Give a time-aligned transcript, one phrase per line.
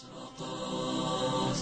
[0.00, 1.56] إشراقات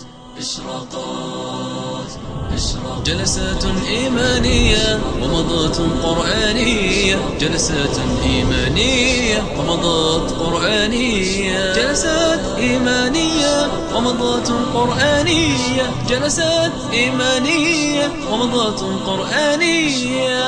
[2.55, 7.16] إشراقات جلسات إيمانية ومضات قرآنية.
[7.40, 11.72] جلسات إيمانية ومضات قرآنية.
[11.72, 15.92] جلسات إيمانية ومضات قرآنية.
[16.09, 20.39] جلسات إيمانية ومضات قرآنية.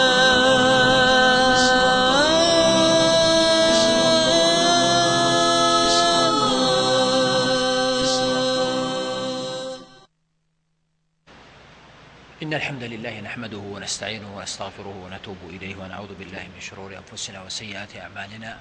[12.50, 18.58] إن الحمد لله نحمده ونستعينه ونستغفره ونتوب إليه ونعوذ بالله من شرور أنفسنا وسيئات أعمالنا.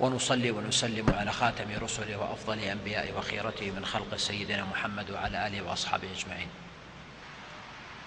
[0.00, 6.08] ونصلي ونسلم على خاتم رسله وأفضل أنبياء وخيرته من خلق سيدنا محمد وعلى آله وأصحابه
[6.18, 6.48] أجمعين.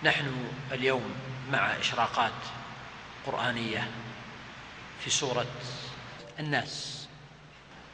[0.04, 1.16] نحن اليوم
[1.52, 2.40] مع إشراقات
[3.26, 3.88] قرآنية
[5.04, 5.48] في سورة
[6.40, 7.06] الناس.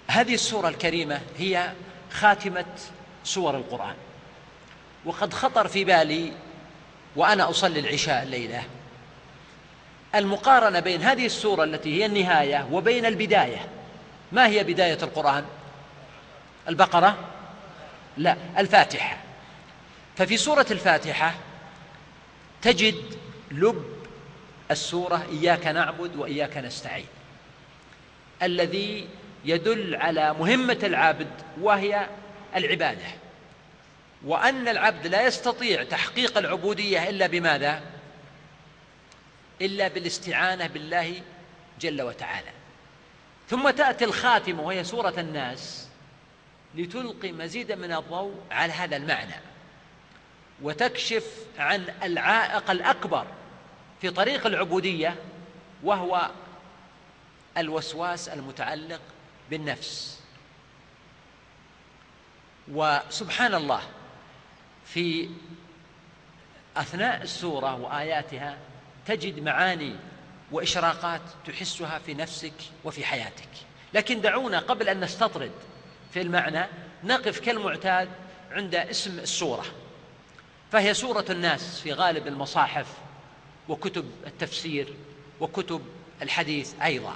[0.07, 1.73] هذه السورة الكريمة هي
[2.11, 2.65] خاتمة
[3.23, 3.95] سور القرآن.
[5.05, 6.46] وقد خطر في بالي
[7.17, 8.63] وأنا أصلي العشاء الليلة.
[10.15, 13.69] المقارنة بين هذه السورة التي هي النهاية وبين البداية
[14.31, 15.45] ما هي بداية القرآن؟
[16.67, 17.17] البقرة؟
[18.17, 19.17] لا الفاتحة.
[20.17, 21.35] ففي سورة الفاتحة
[22.61, 23.17] تجد
[23.51, 23.85] لب
[24.71, 27.05] السورة إياك نعبد وإياك نستعين
[28.43, 29.07] الذي
[29.45, 31.29] يدل على مهمة العابد
[31.61, 32.07] وهي
[32.55, 33.05] العبادة.
[34.27, 37.81] وأن العبد لا يستطيع تحقيق العبودية إلا بماذا؟
[39.61, 41.21] إلا بالاستعانة بالله
[41.79, 42.49] جل وتعالى
[43.49, 45.87] ثم تأتي الخاتمة وهي سورة الناس
[46.75, 49.35] لتلقي مزيدا من الضوء على هذا المعنى
[50.61, 51.25] وتكشف
[51.59, 53.27] عن العائق الأكبر
[54.01, 55.15] في طريق العبودية
[55.83, 56.29] وهو
[57.57, 59.01] الوسواس المتعلق
[59.49, 60.19] بالنفس
[62.71, 63.81] وسبحان الله
[64.93, 65.29] في
[66.77, 68.57] أثناء السورة وآياتها
[69.05, 69.95] تجد معاني
[70.51, 72.53] وإشراقات تحسها في نفسك
[72.83, 73.49] وفي حياتك.
[73.93, 75.51] لكن دعونا قبل أن نستطرد
[76.13, 76.65] في المعنى
[77.03, 78.09] نقف كالمعتاد
[78.51, 79.65] عند اسم السورة.
[80.71, 82.87] فهي سورة الناس في غالب المصاحف
[83.69, 84.93] وكتب التفسير
[85.39, 85.81] وكتب
[86.21, 87.15] الحديث أيضا.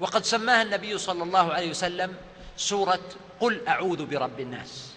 [0.00, 2.14] وقد سماها النبي صلى الله عليه وسلم
[2.56, 3.00] سورة
[3.40, 4.89] قل أعوذ برب الناس.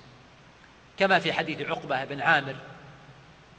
[0.99, 2.55] كما في حديث عقبة بن عامر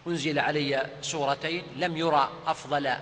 [0.07, 2.93] أنزل علي سورتين لم يرى أفضل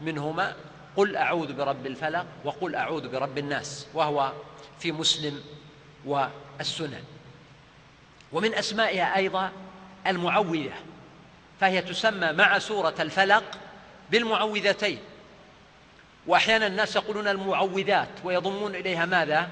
[0.00, 0.56] منهما
[0.96, 4.32] قل أعوذ برب الفلق وقل أعوذ برب الناس وهو
[4.78, 5.42] في مسلم
[6.04, 7.04] والسنن.
[8.32, 9.52] ومن أسمائها أيضا
[10.06, 10.72] المعوذة
[11.60, 13.44] فهي تسمى مع سورة الفلق
[14.10, 14.98] بالمعوذتين.
[16.26, 19.48] وأحيانا الناس يقولون المعوذات ويضمون إليها ماذا؟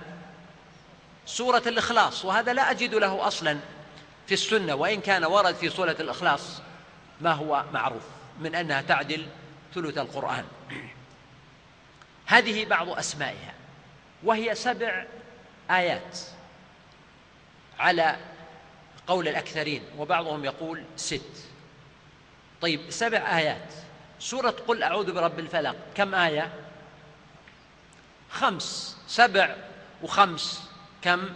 [1.27, 3.59] سورة الإخلاص وهذا لا أجد له أصلا.
[4.27, 6.63] في السنة وإن كان ورد في سورة الإخلاص
[7.21, 8.03] ما هو معروف
[8.41, 9.27] من أنها تعدل
[9.75, 10.45] ثلث القرآن.
[12.27, 13.55] هذه بعض أسمائها
[14.23, 15.05] وهي سبع
[15.71, 16.19] آيات
[17.79, 18.17] على
[19.07, 21.49] قول الأكثرين وبعضهم يقول ست.
[22.61, 23.73] طيب سبع آيات.
[24.19, 26.53] سورة قل أعوذ برب الفلق كم آية؟
[28.31, 28.97] خمس.
[29.07, 29.57] سبع
[30.03, 30.71] وخمس
[31.03, 31.29] كم؟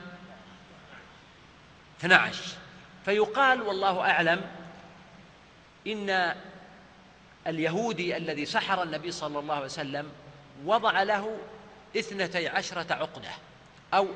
[2.00, 2.65] 12
[3.06, 4.50] فيقال والله أعلم
[5.86, 6.34] إن
[7.46, 10.12] اليهودي الذي سحر النبي صلى الله عليه وسلم
[10.64, 11.38] وضع له
[11.96, 13.30] اثنتي عشرة عقدة
[13.94, 14.08] أو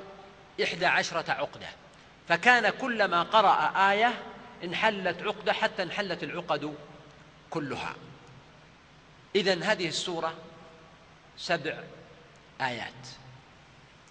[0.62, 1.68] إحدى عشرة عقدة.
[2.28, 4.14] فكان كلما قرأ آية
[4.64, 6.74] انحلت عقدة حتى انحلت العقد
[7.50, 7.94] كلها.
[9.36, 10.34] إذن هذه السورة
[11.36, 11.78] سبع
[12.60, 13.06] آيات.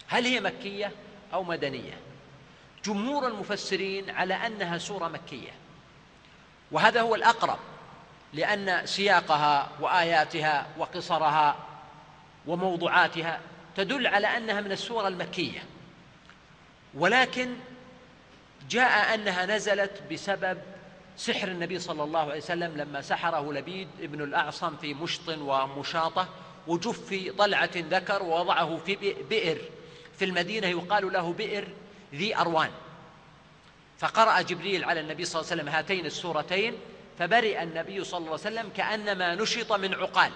[0.07, 0.91] هل هي مكية
[1.33, 2.08] أو مدنية؟
[2.89, 5.51] جمهور المفسرين على أنها سورة مكية.
[6.71, 7.59] وهذا هو الأقرب
[8.33, 11.55] لأن سياقها وآياتها وقصرها
[12.47, 13.39] وموضوعاتها
[13.75, 15.63] تدل على أنها من السور المكية.
[16.93, 17.55] ولكن
[18.69, 20.57] جاء أنها نزلت بسبب
[21.17, 26.27] سحر النبي صلى الله عليه وسلم لما سحره لبيد ابن الأعصم في مشط ومشاطة
[26.67, 29.61] وجف في طلعة ذكر ووضعه في بئر.
[30.17, 31.67] في المدينة يقال له بئر
[32.15, 32.71] ذي أروان.
[33.99, 36.77] فقرأ جبريل على النبي صلى الله عليه وسلم هاتين السورتين
[37.19, 40.31] فبرئ النبي صلى الله عليه وسلم كأنما نشط من عقال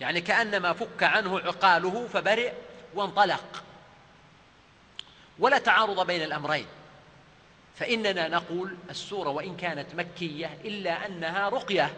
[0.00, 2.52] يعني كأنما فك عنه عقاله فبرئ
[2.94, 3.62] وانطلق.
[5.38, 6.66] ولا تعارض بين الأمرين
[7.76, 11.92] فإننا نقول السورة وإن كانت مكية إلا أنها رقية.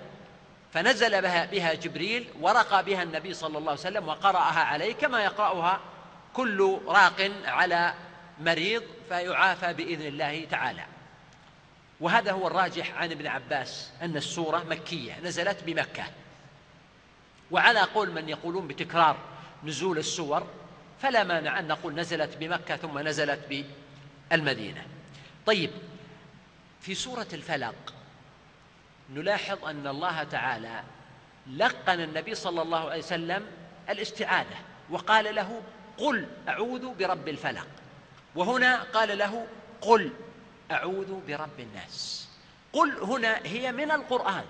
[0.73, 5.81] فنزل بها, بها جبريل ورقى بها النبي صلى الله عليه وسلم وقرأها عليه كما يقرأها
[6.35, 7.95] كل راق على
[8.41, 10.96] مريض فيعافى بإذن الله تعالى.
[12.01, 16.05] وهذا هو الراجح عن ابن عباس أن السورة مكية نزلت بمكة.
[17.51, 19.17] وعلى قول من يقولون بتكرار
[19.65, 20.47] نزول السور
[21.03, 23.65] فلا مانع أن نقول نزلت بمكة ثم نزلت
[24.31, 24.87] بالمدينة.
[25.47, 25.71] طيب
[26.81, 27.95] في سورة الفلق
[29.11, 30.83] نلاحظ أن الله تعالى
[31.57, 33.47] لقن النبي صلى الله عليه وسلم
[33.89, 34.57] الاستعاذة
[34.91, 35.63] وقال له
[35.99, 37.67] قل أعوذ برب الفلق.
[38.35, 39.47] وهنا قال له
[39.81, 40.11] قل
[40.71, 42.29] أعوذ برب الناس.
[42.73, 44.45] قل هنا هي من القرآن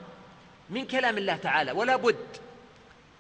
[0.71, 2.27] من كلام الله تعالى ولا بد.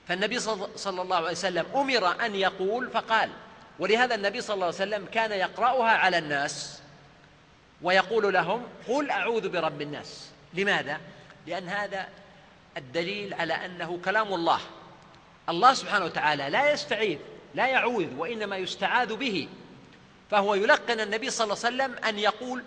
[0.08, 0.38] فالنبي
[0.76, 3.30] صلى الله عليه وسلم أمر أن يقول فقال
[3.78, 6.82] ولهذا النبي صلى الله عليه وسلم كان يقرأها على الناس
[7.82, 10.30] ويقول لهم قل أعوذ برب الناس.
[10.54, 11.00] لماذا؟
[11.46, 12.08] لأن هذا
[12.76, 14.60] الدليل على أنه كلام الله.
[15.48, 17.18] الله سبحانه وتعالى لا يستعيذ
[17.54, 19.48] لا يعوذ وإنما يستعاذ به.
[20.30, 22.62] فهو يلقن النبي صلى الله عليه وسلم أن يقول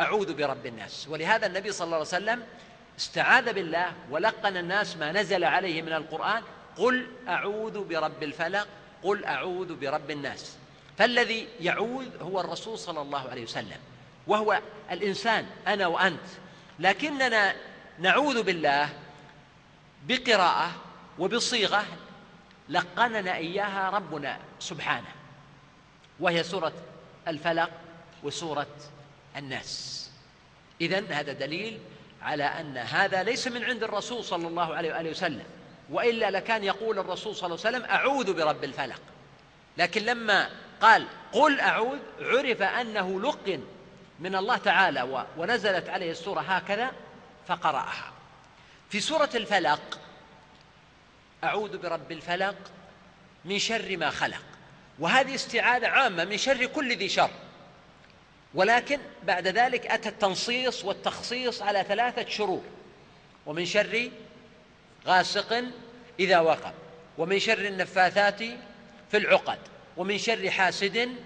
[0.00, 1.08] أعوذ برب الناس.
[1.08, 2.42] ولهذا النبي صلى الله عليه وسلم
[2.98, 6.42] استعاذ بالله ولقن الناس ما نزل عليه من القرآن
[6.76, 8.66] قل أعوذ برب الفلق
[9.02, 10.56] قل أعوذ برب الناس.
[10.98, 13.78] فالذي يعوذ هو الرسول صلى الله عليه وسلم
[14.26, 14.60] وهو
[14.90, 16.26] الإنسان أنا وأنت.
[16.78, 17.54] لكننا
[17.98, 18.88] نعوذ بالله
[20.08, 20.70] بقراءة
[21.18, 21.84] وبصيغة
[22.68, 25.08] لقننا إياها ربنا سبحانه
[26.20, 26.72] وهي سورة
[27.28, 27.70] الفلق
[28.22, 28.66] وسورة
[29.36, 30.10] الناس.
[30.80, 31.78] إذن هذا دليل
[32.22, 35.44] على أن هذا ليس من عند الرسول صلى الله عليه وآله وسلم
[35.90, 39.00] وإلا لكان يقول الرسول صلى الله عليه وسلم أعوذ برب الفلق.
[39.78, 40.50] لكن لما
[40.80, 43.64] قال قل أعوذ عرف أنه لقن
[44.20, 46.90] من الله تعالى ونزلت عليه السورة هكذا
[47.48, 48.12] فقرأها.
[48.90, 49.98] في سورة الفلق
[51.44, 52.56] أعوذ برب الفلق
[53.44, 54.42] من شر ما خلق.
[54.98, 57.30] وهذه استعاذه عامة من شر كل ذي شر.
[58.54, 62.62] ولكن بعد ذلك أتى التنصيص والتخصيص على ثلاثة شرور
[63.46, 64.10] ومن شر
[65.06, 65.64] غاسق
[66.20, 66.72] إذا وقب
[67.18, 68.38] ومن شر النفاثات
[69.10, 69.58] في العقد
[69.96, 71.16] ومن شر حاسد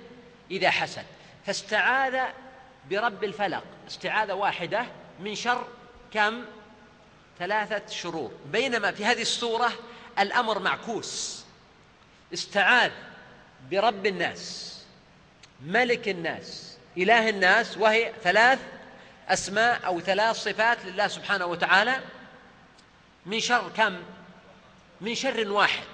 [0.50, 1.04] إذا حسد.
[1.46, 2.20] فاستعاذ
[2.90, 4.86] برب الفلق استعاذة واحدة
[5.20, 5.68] من شر
[6.12, 6.44] كم؟
[7.38, 9.72] ثلاثة شرور بينما في هذه السوره
[10.18, 11.44] الأمر معكوس.
[12.32, 12.90] استعاذ
[13.70, 14.74] برب الناس
[15.66, 18.58] ملك الناس إله الناس وهي ثلاث
[19.28, 22.00] أسماء أو ثلاث صفات لله سبحانه وتعالى
[23.26, 23.96] من شر كم؟
[25.00, 25.84] من شر واحد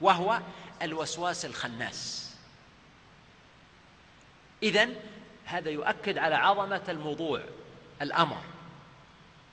[0.00, 0.40] وهو
[0.82, 2.30] الوسواس الخناس.
[4.62, 4.96] إذن
[5.44, 7.40] هذا يؤكد على عظمة الموضوع
[8.02, 8.42] الأمر.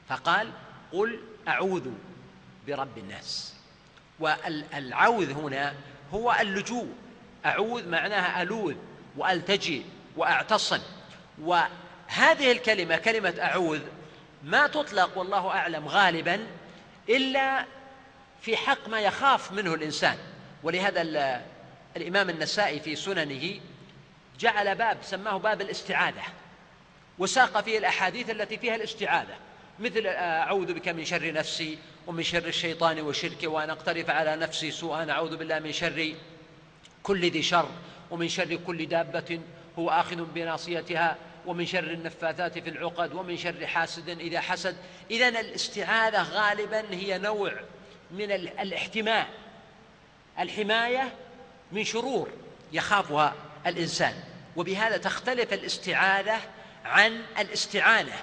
[0.10, 0.52] فقال
[0.92, 1.90] قل أعوذ
[2.68, 3.54] برب الناس.
[4.20, 5.76] والعوذ هنا
[6.14, 6.96] هو اللجوء.
[7.46, 8.76] أعوذ معناها ألوذ
[9.18, 9.86] وألتجي
[10.18, 10.80] وأعتصم.
[11.42, 13.82] وهذه الكلمة كلمة أعوذ
[14.44, 16.48] ما تطلق والله أعلم غالبا
[17.10, 17.66] إلا
[18.42, 20.18] في حق ما يخاف منه الإنسان.
[20.64, 21.02] ولهذا
[21.98, 23.60] الإمام النسائي في سننه
[24.40, 26.24] جعل باب سماه باب الاستعاذة.
[27.20, 29.36] وساق فيه الأحاديث التي فيها الاستعاذة
[29.80, 35.12] مثل أعوذ بك من شر نفسي ومن شر الشيطان وشركه وأن أقترف على نفسي سوءا
[35.12, 36.14] أعوذ بالله من شر
[37.04, 37.70] كل ذي شر
[38.12, 39.40] ومن شر كل دابة
[39.80, 44.78] هو آخذ بناصيتها ومن شر النفاثات في العقد ومن شر حاسد إذا حسد.
[45.12, 47.54] إذا الاستعاذة غالبا هي نوع
[48.12, 49.28] من الاحتماء.
[50.40, 51.14] الحماية
[51.72, 52.30] من شرور
[52.72, 53.34] يخافها
[53.68, 54.14] الإنسان
[54.56, 56.38] وبهذا تختلف الاستعاذة
[56.86, 58.16] عن الاستعانة.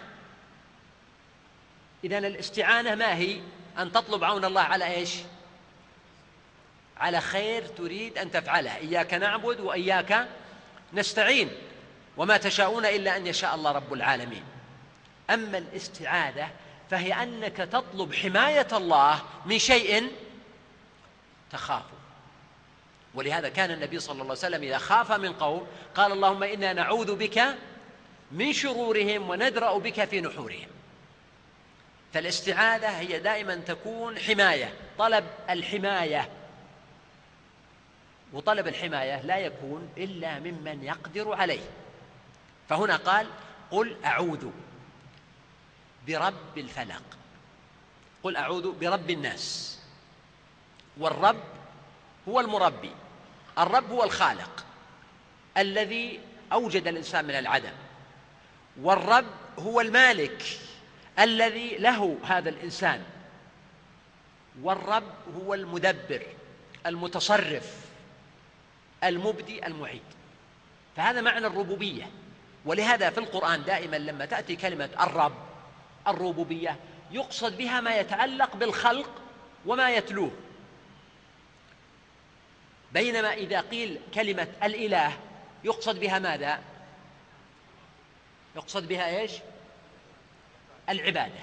[2.05, 3.41] إذا الاستعانة ما هي؟
[3.79, 5.15] أن تطلب عون الله على إيش؟
[6.97, 8.77] على خير تريد أن تفعله.
[8.77, 10.29] إياك نعبد وإياك
[10.93, 11.51] نستعين
[12.17, 14.45] وما تشاءون إلا أن يشاء الله رب العالمين.
[15.31, 16.49] أما الاستعاذة
[16.91, 20.13] فهي أنك تطلب حماية الله من شيء
[21.53, 21.99] تخافه.
[23.15, 27.15] ولهذا كان النبي صلى الله عليه وسلم إذا خاف من قوم قال اللهم إنا نعوذ
[27.17, 27.45] بك
[28.33, 30.69] من شرورهم وندرأ بك في نحورهم.
[32.15, 36.29] فالاستعاذة هي دائما تكون حماية طلب الحماية.
[38.33, 41.71] وطلب الحماية لا يكون إلا ممن يقدر عليه.
[42.69, 43.27] فهنا قال
[43.71, 44.47] قل أعوذ
[46.07, 47.03] برب الفلق.
[48.23, 49.79] قل أعوذ برب الناس.
[50.99, 51.43] والرب
[52.29, 52.91] هو المربي.
[53.59, 54.65] الرب هو الخالق
[55.57, 56.21] الذي
[56.53, 57.73] أوجد الإنسان من العدم.
[58.81, 59.27] والرب
[59.59, 60.43] هو المالك
[61.19, 63.05] الذي له هذا الإنسان.
[64.63, 66.23] والرب هو المدبر
[66.87, 67.88] المتصرف.
[69.05, 70.03] المبدي المعيد.
[70.97, 72.11] فهذا معنى الربوبية.
[72.65, 75.35] ولهذا في القرآن دائما لما تأتي كلمة الرب
[76.09, 76.77] الربوبية
[77.11, 79.11] يقصد بها ما يتعلق بالخلق
[79.67, 80.31] وما يتلوه.
[82.93, 85.19] بينما إذا قيل كلمة الإله
[85.65, 86.61] يقصد بها ماذا؟
[88.57, 89.33] يقصد بها إيش؟
[90.89, 91.41] العبادة.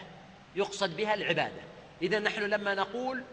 [0.55, 1.61] يقصد بها العبادة.
[2.01, 3.23] إذا نحن لما نقول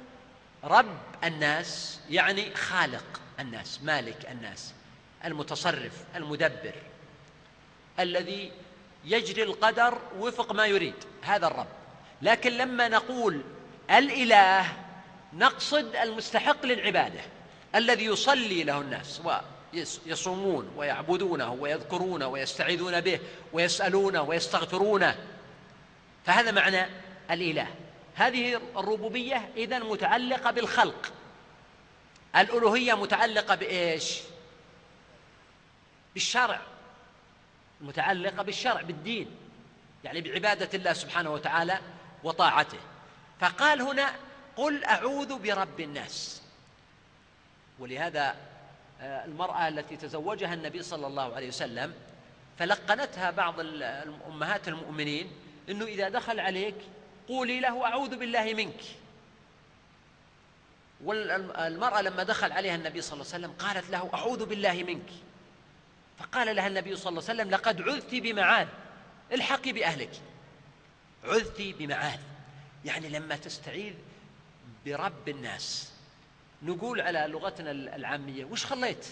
[0.65, 3.22] رب الناس يعني خالق.
[3.41, 4.73] الناس مالك الناس
[5.25, 6.75] المتصرف المدبر
[8.01, 8.53] الذي
[9.05, 11.67] يجري القدر وفق ما يريد هذا الرب.
[12.23, 13.41] لكن لما نقول
[13.91, 14.67] الإله
[15.33, 17.21] نقصد المستحق للعبادة
[17.75, 23.21] الذي يصلي له الناس ويصومون ويعبدونه ويذكرونه ويستعيذون به
[23.53, 25.17] ويسألونه ويستغفرونه.
[26.27, 26.87] فهذا معنى
[27.31, 27.67] الإله.
[28.15, 31.13] هذه الربوبية اذا متعلقة بالخلق.
[32.37, 34.21] الألوهية متعلقة بإيش؟
[36.15, 36.61] بالشرع.
[37.81, 39.37] متعلقة بالشرع بالدين.
[40.05, 41.79] يعني بعبادة الله سبحانه وتعالى
[42.25, 42.79] وطاعته.
[43.41, 44.13] فقال هنا
[44.57, 46.43] قل أعوذ برب الناس.
[47.79, 48.37] ولهذا
[49.01, 51.95] آه، المرأة التي تزوجها النبي صلى الله عليه وسلم
[52.59, 53.55] فلقنتها بعض
[54.27, 55.33] أمهات المؤمنين
[55.69, 56.75] أنه إذا دخل عليك
[57.29, 58.81] قولي له أعوذ بالله منك.
[61.05, 65.11] والمرأة لما دخل عليها النبي صلى الله عليه وسلم قالت له أعوذ بالله منك.
[66.19, 68.69] فقال لها النبي صلى الله عليه وسلم لقد عذت بمعاذ
[69.33, 70.11] الحقي بأهلك.
[71.25, 72.21] عذت بمعاذ.
[72.85, 73.95] يعني لما تستعيذ
[74.87, 75.93] برب الناس.
[76.63, 79.07] نقول على لغتنا العامية وش خليت؟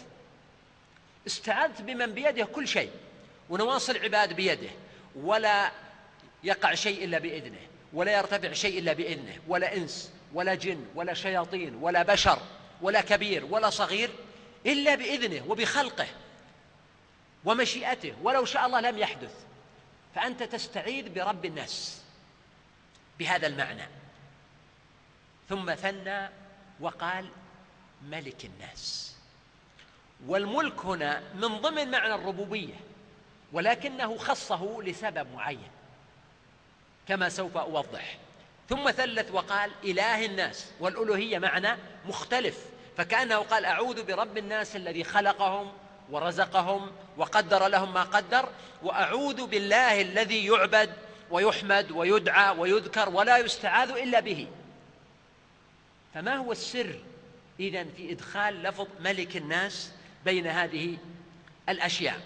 [1.26, 2.90] استعذت بمن بيده كل شيء
[3.50, 4.70] ونواصي العباد بيده
[5.16, 5.70] ولا
[6.44, 7.60] يقع شيء إلا بإذنه
[7.92, 10.12] ولا يرتفع شيء إلا بإذنه ولا إنس.
[10.34, 12.38] ولا جن ولا شياطين ولا بشر
[12.82, 14.10] ولا كبير ولا صغير
[14.66, 16.06] إلا بإذنه وبخلقه
[17.44, 19.44] ومشيئته ولو شاء الله لم يحدث.
[20.14, 22.02] فأنت تستعيذ برب الناس
[23.18, 23.88] بهذا المعنى.
[25.48, 26.28] ثم ثنى
[26.80, 27.28] وقال
[28.02, 29.14] ملك الناس.
[30.26, 32.74] والملك هنا من ضمن معنى الربوبية
[33.52, 35.70] ولكنه خصه لسبب معين
[37.08, 38.18] كما سوف أوضح.
[38.70, 41.76] ثم ثلث وقال إله الناس والألوهية معنى
[42.08, 42.58] مختلف
[42.96, 45.72] فكأنه قال أعوذ برب الناس الذي خلقهم
[46.10, 48.48] ورزقهم وقدر لهم ما قدر
[48.82, 50.92] وأعوذ بالله الذي يعبد
[51.30, 54.48] ويحمد ويدعى ويذكر ولا يستعاذ إلا به.
[56.14, 56.98] فما هو السر
[57.60, 59.92] اذا في إدخال لفظ ملك الناس
[60.24, 60.96] بين هذه
[61.68, 62.20] الأشياء؟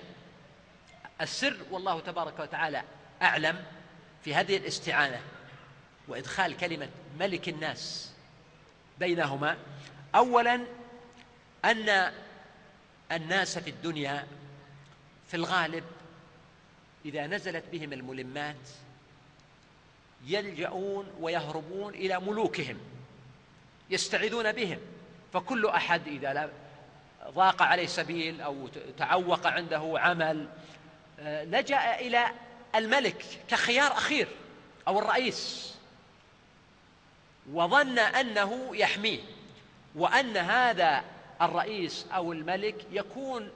[1.20, 2.82] السر والله تبارك وتعالى
[3.22, 3.64] أعلم
[4.24, 5.20] في هذه الاستعانة.
[6.08, 8.12] وإدخال كلمة ملك الناس
[8.98, 9.56] بينهما.
[10.14, 10.60] اولا
[11.64, 12.12] أن
[13.12, 14.26] الناس في الدنيا
[15.28, 15.84] في الغالب
[17.04, 18.68] إذا نزلت بهم الملمات
[20.26, 22.78] يلجؤون ويهربون إلى ملوكهم
[23.90, 24.78] يستعيذون بهم.
[25.32, 26.50] فكل أحد إذا
[27.28, 28.68] ضاق عليه سبيل أو
[28.98, 30.48] تعوق عنده عمل
[31.20, 32.26] آه، لجأ إلى
[32.74, 34.28] الملك كخيار أخير
[34.88, 35.73] أو الرئيس.
[37.52, 39.20] وظن أنه يحميه
[39.94, 41.04] وأن هذا
[41.42, 43.50] الرئيس أو الملك يكون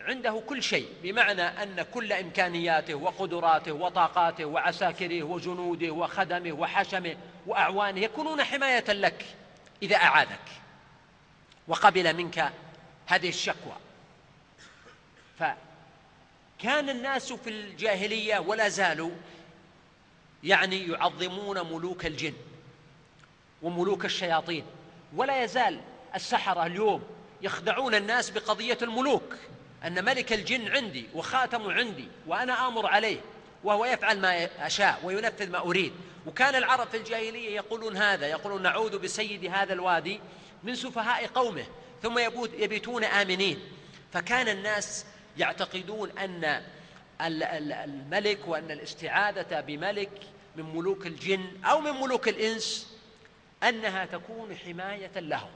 [0.00, 8.44] عنده كل شيء بمعنى أن كل إمكانياته وقدراته وطاقاته وعساكره وجنوده وخدمه وحشمه وأعوانه يكونون
[8.44, 9.24] حماية لك
[9.82, 10.44] إذا اعاذك
[11.68, 12.52] وقبل منك
[13.06, 13.76] هذه الشكوى.
[15.38, 19.10] فكان الناس في الجاهلية ولا زالوا
[20.44, 22.34] يعني يعظمون ملوك الجن.
[23.62, 24.64] وملوك الشياطين.
[25.16, 25.80] ولا يزال
[26.14, 27.02] السحرة اليوم
[27.42, 29.36] يخدعون الناس بقضية الملوك.
[29.84, 33.20] أن ملك الجن عندي وخاتم عندي وأنا آمر عليه
[33.64, 35.92] وهو يفعل ما أشاء وينفذ ما أريد.
[36.26, 40.20] وكان العرب في الجاهلية يقولون هذا يقولون نعوذ بسيد هذا الوادي
[40.64, 41.64] من سفهاء قومه
[42.02, 42.18] ثم
[42.58, 43.58] يبيتون آمنين.
[44.12, 45.04] فكان الناس
[45.38, 46.62] يعتقدون أن
[47.20, 50.10] الملك وأن الاستعاذة بملك
[50.56, 52.97] من ملوك الجن أو من ملوك الإنس
[53.62, 55.50] أنها تكون حماية لهم.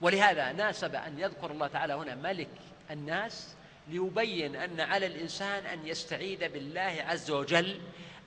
[0.00, 2.48] ولهذا ناسب أن يذكر الله تعالى هنا ملك
[2.90, 3.54] الناس
[3.88, 7.80] ليبين أن على الإنسان أن يستعيذ بالله عز وجل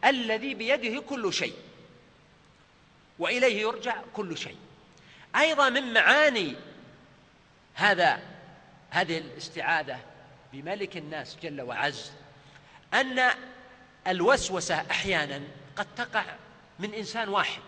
[0.06, 1.56] الذي بيده كل شيء
[3.20, 4.58] وإليه يرجع كل شيء.
[5.36, 6.56] أيضا من معاني
[7.74, 8.20] هذا
[8.90, 10.00] هذه الاستعاذة
[10.54, 12.12] بملك الناس جل وعز
[12.94, 13.32] أن
[14.08, 15.42] الوسوسة أحيانا
[15.76, 16.26] قد تقع
[16.80, 17.62] من إنسان واحد.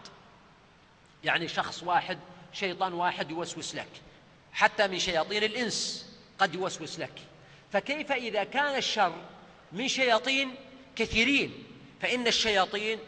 [1.23, 2.19] يعني شخص واحد
[2.53, 3.87] شيطان واحد يوسوس لك.
[4.53, 6.09] حتى من شياطين الإنس
[6.39, 7.13] قد يوسوس لك.
[7.71, 9.13] فكيف إذا كان الشر
[9.71, 10.55] من شياطين
[10.95, 11.63] كثيرين؟
[12.01, 12.99] فإن الشياطين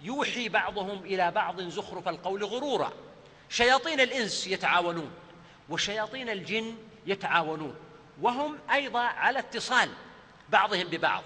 [0.00, 2.92] يوحي بعضهم إلى بعض زخرف القول غرورا.
[3.48, 5.10] شياطين الإنس يتعاونون
[5.68, 6.76] وشياطين الجن
[7.06, 7.74] يتعاونون
[8.20, 9.88] وهم أيضا على اتصال
[10.48, 11.22] بعضهم ببعض.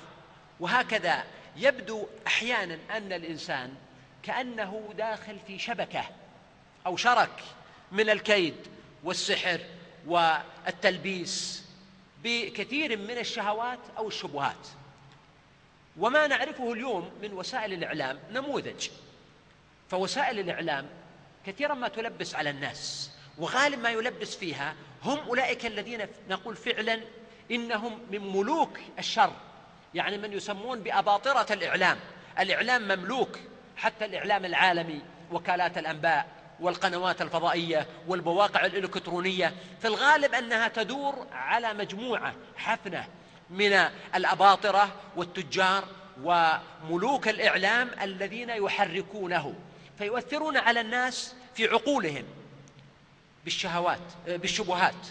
[0.60, 1.24] وهكذا
[1.56, 3.74] يبدو أحيانا أن الإنسان
[4.22, 6.04] كأنه داخل في شبكة
[6.86, 7.42] أو شرك
[7.92, 8.54] من الكيد
[9.04, 9.60] والسحر
[10.06, 11.64] والتلبيس
[12.24, 14.66] بكثير من الشهوات أو الشبهات.
[15.98, 18.88] وما نعرفه اليوم من وسائل الإعلام نموذج.
[19.90, 20.88] فوسائل الإعلام
[21.46, 24.74] كثيرا ما تلبس على الناس وغالب ما يلبس فيها
[25.04, 27.00] هم أولئك الذين نقول فعلا
[27.50, 29.32] إنهم من ملوك الشر.
[29.94, 31.98] يعني من يسمون بأباطرة الإعلام.
[32.38, 33.38] الإعلام مملوك
[33.76, 35.00] حتى الإعلام العالمي
[35.32, 36.35] وكالات الأنباء.
[36.60, 43.08] والقنوات الفضائية والمواقع الإلكترونية في الغالب أنها تدور على مجموعة حفنة
[43.50, 43.72] من
[44.14, 45.84] الأباطرة والتجار
[46.22, 49.54] وملوك الإعلام الذين يحركونه
[49.98, 52.24] فيؤثرون على الناس في عقولهم
[53.44, 55.06] بالشهوات بالشبهات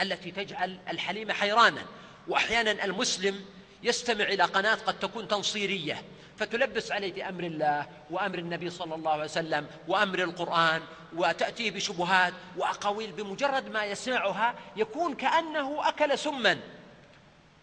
[0.00, 1.82] التي تجعل الحليم حيرانا
[2.28, 3.44] وأحيانا المسلم
[3.82, 6.02] يستمع إلى قناة قد تكون تنصيرية
[6.38, 10.82] فتلبس عليه بأمر الله وأمر النبي صلى الله عليه وسلم وأمر القرآن
[11.16, 16.58] وتأتيه بشبهات وأقاويل بمجرد ما يسمعها يكون كأنه أكل سما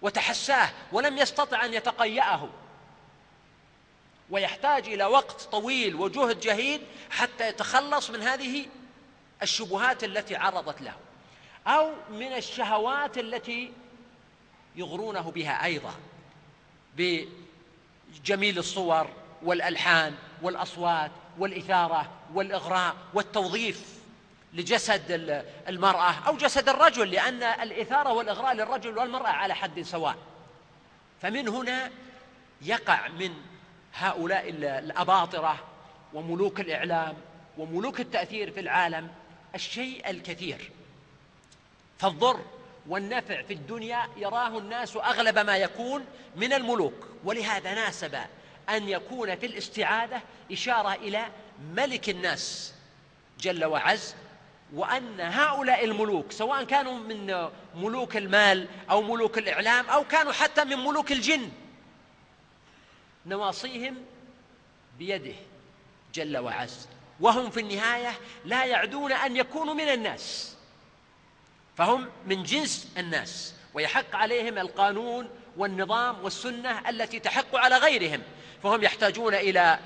[0.02, 2.50] وتحساه ولم يستطع أن يتقيأه.
[4.30, 8.66] ويحتاج إلى وقت طويل وجهد جهيد حتى يتخلص من هذه
[9.42, 10.94] الشبهات التي عرضت له
[11.68, 13.72] أو من الشهوات التي
[14.80, 15.94] يغرونه بها أيضا
[16.98, 19.08] بجميل الصور
[19.44, 24.00] والألحان والأصوات والإثارة والإغراء والتوظيف
[24.54, 30.16] لجسد المرأة أو جسد الرجل لأن الإثارة والإغراء للرجل والمرأة على حد سواء.
[31.22, 31.92] فمن هنا
[32.62, 33.34] يقع من
[33.94, 35.64] هؤلاء الأباطرة
[36.14, 37.16] وملوك الإعلام
[37.58, 39.10] وملوك التأثير في العالم
[39.56, 40.72] الشيء الكثير.
[41.98, 42.40] فالضر
[42.90, 47.08] والنفع في الدنيا يراه الناس أغلب ما يكون من الملوك.
[47.24, 48.16] ولهذا ناسب
[48.70, 50.22] أن يكون في الاستعاذة
[50.52, 51.28] إشارة إلى
[51.76, 52.74] ملك الناس
[53.40, 54.16] جل وعز
[54.74, 60.78] وأن هؤلاء الملوك سواء كانوا من ملوك المال أو ملوك الإعلام أو كانوا حتى من
[60.78, 61.52] ملوك الجن
[63.26, 63.96] نواصيهم
[65.00, 65.36] بيده
[66.14, 66.88] جل وعز.
[67.20, 68.12] وهم في النهاية
[68.46, 70.56] لا يعدون أن يكونوا من الناس.
[71.80, 78.22] فهم من جنس الناس ويحق عليهم القانون والنظام والسنة التي تحق على غيرهم.
[78.64, 79.80] فهم يحتاجون إلى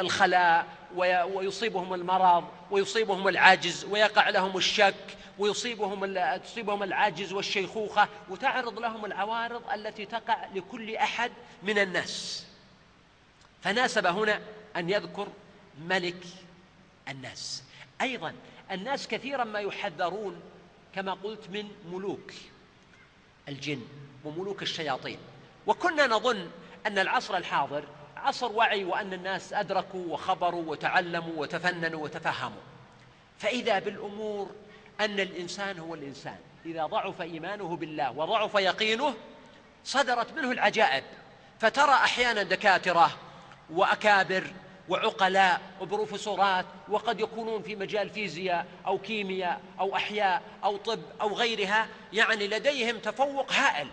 [0.00, 0.66] الخلاء
[1.34, 10.06] ويصيبهم المرض ويصيبهم العجز ويقع لهم الشك ويصيبهم تصيبهم العجز والشيخوخة وتعرض لهم العوارض التي
[10.06, 11.32] تقع لكل أحد
[11.62, 12.44] من الناس.
[13.62, 14.40] فناسب هنا
[14.76, 15.28] أن يذكر
[15.88, 16.24] ملك
[17.08, 17.62] الناس.
[18.00, 18.34] أيضا
[18.70, 20.40] الناس كثيرا ما يحذرون
[20.94, 22.32] كما قلت من ملوك
[23.48, 23.82] الجن
[24.24, 25.18] وملوك الشياطين.
[25.66, 26.50] وكنا نظن
[26.86, 27.84] أن العصر الحاضر
[28.16, 32.60] عصر وعي وأن الناس أدركوا وخبروا وتعلموا وتفننوا وتفهموا.
[33.38, 34.50] فإذا بالأمور
[35.00, 39.14] أن الإنسان هو الإنسان إذا ضعف إيمانه بالله وضعف يقينه
[39.84, 41.04] صدرت منه العجائب.
[41.60, 43.10] فترى أحيانا دكاترة
[43.70, 44.44] وأكابر
[44.90, 51.88] وعقلاء وبروفيسورات وقد يكونون في مجال فيزياء أو كيمياء أو أحياء أو طب أو غيرها
[52.12, 53.88] يعني لديهم تفوق هائل.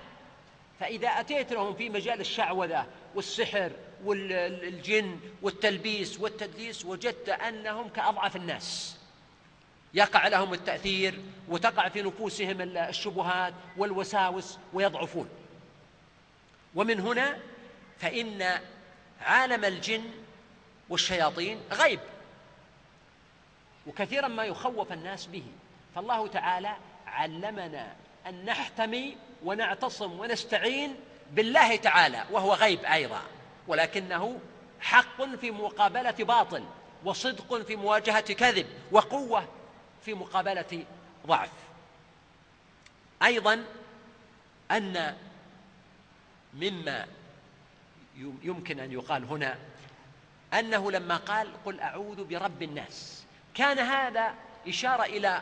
[0.80, 3.72] فإذا أتيت لهم في مجال الشعوذة والسحر
[4.04, 8.98] والجن والتلبيس والتدليس وجدت أنهم كأضعف الناس.
[9.94, 15.30] يقع لهم التأثير وتقع في نفوسهم الشبهات والوساوس ويضعفون.
[16.76, 17.38] ومن هنا
[18.00, 18.60] فإن
[19.22, 20.04] عالم الجن
[20.89, 22.00] والشياطين غيب.
[23.88, 25.43] وكثيرا ما يخوف الناس به.
[25.95, 26.76] فالله تعالى
[27.08, 27.95] علمنا
[28.28, 30.95] أن نحتمي ونعتصم ونستعين
[31.32, 33.21] بالله تعالى وهو غيب أيضا.
[33.67, 34.39] ولكنه
[34.82, 36.63] حق في مقابلة باطل
[37.06, 39.47] وصدق في مواجهة كذب وقوة
[40.06, 40.86] في مقابلة
[41.28, 41.52] ضعف.
[43.23, 43.65] أيضا
[44.71, 45.17] أن
[46.54, 47.08] مما
[48.43, 49.58] يمكن أن يقال هنا
[50.54, 54.34] أنه لما قال قل أعوذ برب الناس كان هذا
[54.68, 55.42] إشارة إلى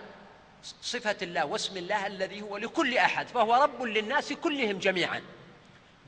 [0.81, 5.21] صفة الله واسم الله الذي هو لكل أحد فهو رب للناس كلهم جميعا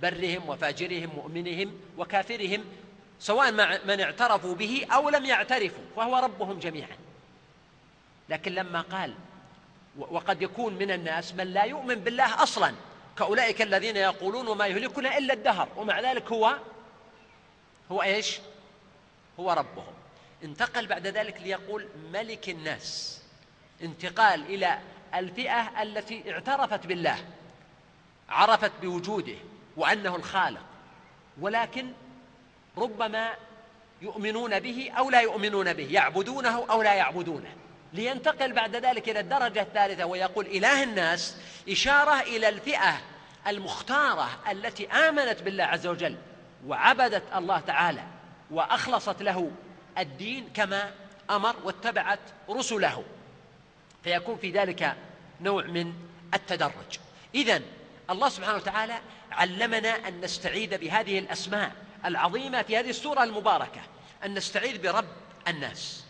[0.02, 2.66] برهم وفاجرهم مؤمنهم وكافرهم
[3.20, 3.52] سواء
[3.86, 6.98] من اعترفوا به أو لم يعترفوا فهو ربهم جميعا.
[8.30, 9.14] لكن لما قال
[9.98, 12.74] وقد يكون من الناس من لا يؤمن بالله أصلا
[13.18, 16.58] كأولئك الذين يقولون وما يهلكنا إلا الدهر ومع ذلك هو
[17.92, 18.40] هو إيش؟
[19.40, 19.94] هو ربهم.
[20.44, 23.22] انتقل بعد ذلك ليقول ملك الناس.
[23.84, 24.80] انتقال إلى
[25.16, 27.18] الفئة التي اعترفت بالله
[28.30, 29.36] عرفت بوجوده
[29.78, 30.64] وأنه الخالق.
[31.42, 31.92] ولكن
[32.78, 33.34] ربما
[34.02, 37.56] يؤمنون به أو لا يؤمنون به يعبدونه أو لا يعبدونه.
[37.94, 41.38] لينتقل بعد ذلك إلى الدرجة الثالثة ويقول إله الناس
[41.70, 43.02] إشارة إلى الفئة
[43.48, 46.18] المختارة التي آمنت بالله عز وجل
[46.68, 48.04] وعبدت الله تعالى.
[48.52, 49.52] وأخلصت له
[49.98, 50.94] الدين كما
[51.30, 53.04] أمر واتبعت رسله.
[54.04, 54.98] فيكون في ذلك
[55.42, 55.94] نوع من
[56.34, 57.00] التدرج.
[57.36, 57.62] إذا
[58.10, 59.00] الله سبحانه وتعالى
[59.32, 63.82] علمنا أن نستعيذ بهذه الأسماء العظيمة في هذه السورة المباركة.
[64.26, 65.08] أن نستعيذ برب
[65.48, 66.04] الناس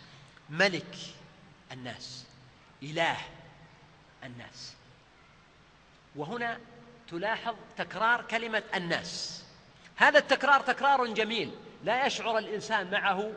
[0.49, 0.95] ملك
[1.71, 2.25] الناس
[2.83, 3.17] إله
[4.23, 4.73] الناس.
[6.15, 6.59] وهنا
[7.09, 9.43] تلاحظ تكرار كلمة الناس.
[9.95, 11.51] هذا التكرار تكرار جميل.
[11.87, 13.31] لا يشعر الإنسان معه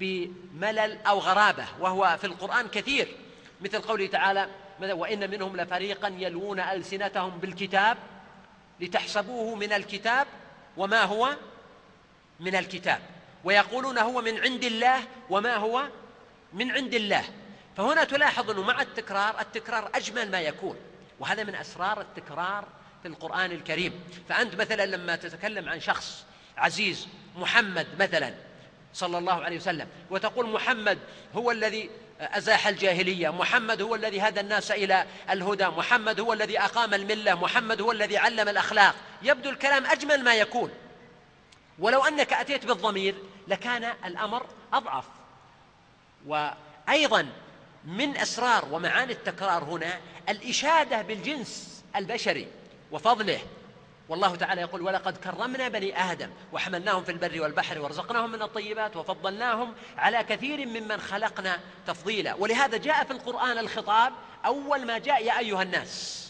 [0.00, 3.08] بملل أو غرابة وهو في القرآن كثير
[3.60, 4.48] مثل قوله تعالى
[4.80, 7.98] وإن منهم لفريقا يلوون ألسنتهم بالكتاب
[8.80, 10.26] لتحسبوه من الكتاب
[10.76, 11.36] وما هو؟
[12.40, 13.00] من الكتاب.
[13.44, 15.88] ويقولون هو من عند الله وما هو؟
[16.52, 17.24] من عند الله.
[17.76, 20.76] فهنا تلاحظ أنه مع التكرار التكرار أجمل ما يكون
[21.20, 22.64] وهذا من أسرار التكرار
[23.02, 23.92] في القرآن الكريم.
[24.28, 26.24] فأنت مثلا لما تتكلم عن شخص
[26.58, 28.34] عزيز محمد مثلا
[28.94, 30.98] صلى الله عليه وسلم وتقول محمد
[31.36, 31.90] هو الذي
[32.20, 37.80] أزاح الجاهلية محمد هو الذي هدى الناس إلى الهدى محمد هو الذي أقام الملة محمد
[37.80, 38.94] هو الذي علم الأخلاق.
[39.22, 40.70] يبدو الكلام أجمل ما يكون.
[41.78, 43.14] ولو أنك أتيت بالضمير
[43.48, 45.04] لكان الأمر أضعف.
[46.26, 47.26] وأيضا
[47.84, 52.48] من أسرار ومعاني التكرار هنا الإشادة بالجنس البشري
[52.90, 53.40] وفضله.
[54.08, 59.74] والله تعالى يقول ولقد كرمنا بني آدم وحملناهم في البر والبحر ورزقناهم من الطيبات وفضلناهم
[59.96, 62.34] على كثير ممن خلقنا تفضيلا.
[62.34, 64.12] ولهذا جاء في القرآن الخطاب
[64.46, 66.24] أول ما جاء يا أيها الناس.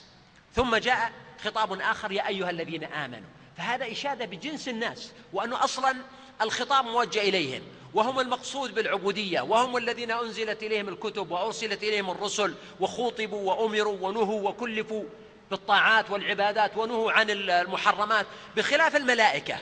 [0.54, 1.12] ثم جاء
[1.44, 3.28] خطاب آخر يا أيها الذين آمنوا.
[3.56, 5.96] فهذا إشادة بجنس الناس وأنه أصلا
[6.42, 7.62] الخطاب موجه إليهم.
[7.94, 9.40] وهم المقصود بالعبودية.
[9.40, 15.04] وهم الذين أنزلت إليهم الكتب وأرسلت إليهم الرسل وخوطبوا وأمروا ونهوا وكلفوا.
[15.50, 19.56] بالطاعات والعبادات ونهوا عن المحرمات بخلاف الملائكة.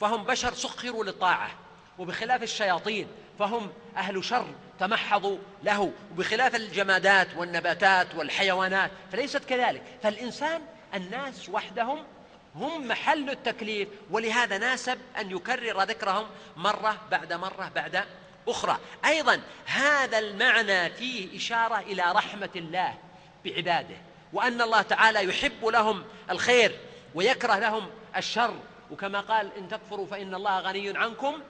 [0.00, 1.50] فهم بشر سخروا للطاعة
[1.98, 4.46] وبخلاف الشياطين فهم أهل شر
[4.80, 9.82] تمحضوا له وبخلاف الجمادات والنباتات والحيوانات فليست كذلك.
[10.02, 10.62] فالإنسان
[10.94, 12.04] الناس وحدهم
[12.54, 18.04] هم محل التكليف ولهذا ناسب أن يكرر ذكرهم مرة بعد مرة بعد
[18.48, 18.78] أخرى.
[19.04, 22.94] أيضا هذا المعنى فيه إشارة إلى رحمة الله
[23.44, 23.96] بعباده.
[24.32, 26.78] وأن الله تعالى يحب لهم الخير
[27.14, 28.54] ويكره لهم الشر.
[28.90, 31.40] وكما قال إن تكفروا فإن الله غني عنكم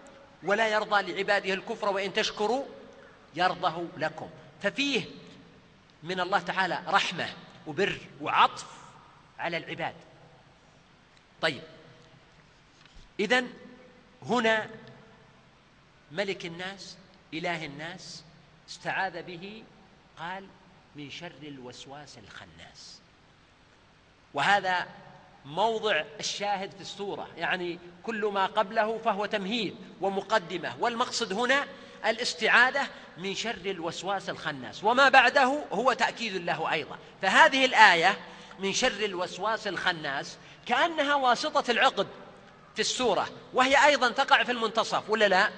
[0.42, 2.64] ولا يرضى لعباده الكفر وإن تشكروا
[3.34, 4.30] يرضه لكم.
[4.62, 5.04] ففيه
[6.02, 7.28] من الله تعالى رحمة
[7.66, 8.66] وبر وعطف
[9.38, 9.94] على العباد.
[11.40, 11.62] طيب
[13.20, 13.44] إذا
[14.22, 14.70] هنا
[16.12, 16.96] ملك الناس
[17.34, 18.22] إله الناس
[18.68, 19.64] استعاذ به
[20.18, 20.46] قال
[20.98, 22.98] من شر الوسواس الخناس.
[24.34, 24.86] وهذا
[25.44, 30.76] موضع الشاهد في السورة يعني كل ما قبله فهو تمهيد ومقدمة.
[30.80, 31.66] والمقصد هنا
[32.06, 32.86] الاستعاذة
[33.18, 34.84] من شر الوسواس الخناس.
[34.84, 36.98] وما بعده هو تأكيد له أيضا.
[37.22, 38.18] فهذه الآية
[38.58, 42.06] من شر الوسواس الخناس كأنها واسطة العقد
[42.74, 43.28] في السورة.
[43.54, 45.50] وهي أيضا تقع في المنتصف ولا لا؟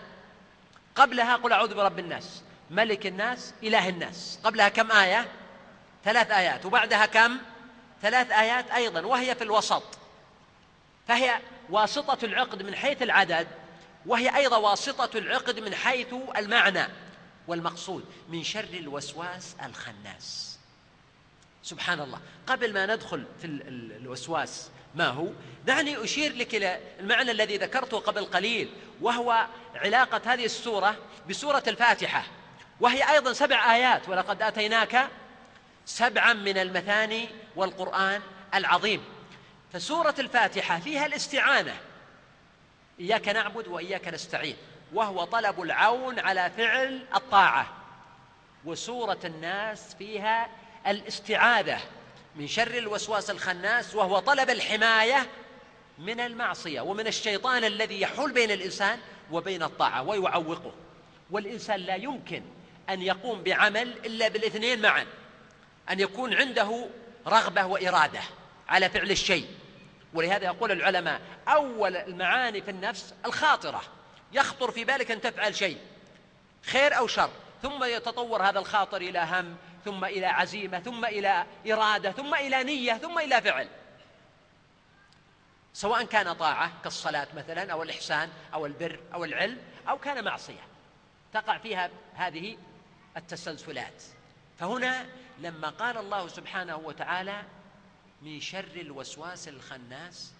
[0.96, 2.42] قبلها قل أعوذ برب الناس.
[2.70, 4.38] ملك الناس إله الناس.
[4.44, 5.28] قبلها كم آية؟
[6.04, 6.66] ثلاث آيات.
[6.66, 7.38] وبعدها كم؟
[8.02, 9.82] ثلاث آيات أيضا وهي في الوسط.
[11.08, 11.38] فهي
[11.70, 13.48] واسطة العقد من حيث العدد
[14.06, 16.86] وهي أيضا واسطة العقد من حيث المعنى.
[17.48, 20.58] والمقصود من شر الوسواس الخناس.
[21.62, 22.20] سبحان الله.
[22.46, 25.28] قبل ما ندخل في الوسواس ما هو؟
[25.66, 30.96] دعني أشير لك إلى المعنى الذي ذكرته قبل قليل وهو علاقة هذه السورة
[31.28, 32.24] بسورة الفاتحة.
[32.80, 35.08] وهي أيضا سبع آيات ولقد آتيناك
[35.86, 38.20] سبعا من المثاني والقرآن
[38.54, 39.04] العظيم.
[39.72, 41.76] فسورة الفاتحة فيها الاستعانة.
[43.00, 44.56] إياك نعبد وإياك نستعين
[44.92, 47.66] وهو طلب العون على فعل الطاعة.
[48.64, 50.48] وسورة الناس فيها
[50.86, 51.78] الاستعاذة
[52.36, 55.26] من شر الوسواس الخناس وهو طلب الحماية
[55.98, 58.98] من المعصية ومن الشيطان الذي يحول بين الإنسان
[59.30, 60.72] وبين الطاعة ويعوقه.
[61.30, 62.42] والإنسان لا يمكن
[62.90, 65.06] أن يقوم بعمل إلا بالاثنين معا
[65.90, 66.86] أن يكون عنده
[67.26, 68.20] رغبة وإرادة
[68.68, 69.48] على فعل الشيء.
[70.14, 73.82] ولهذا يقول العلماء أول المعاني في النفس الخاطرة
[74.32, 75.78] يخطر في بالك أن تفعل شيء
[76.62, 77.30] خير أو شر
[77.62, 82.92] ثم يتطور هذا الخاطر إلى هم ثم إلى عزيمة ثم إلى إرادة ثم إلى نية
[82.92, 83.68] ثم إلى فعل.
[85.72, 90.64] سواء كان طاعة كالصلاة مثلا أو الإحسان أو البر أو العلم أو كان معصية.
[91.32, 92.56] تقع فيها هذه
[93.16, 94.02] التسلسلات.
[94.58, 95.06] فهنا
[95.38, 97.42] لما قال الله سبحانه وتعالى
[98.22, 100.32] من شر الوسواس الخناس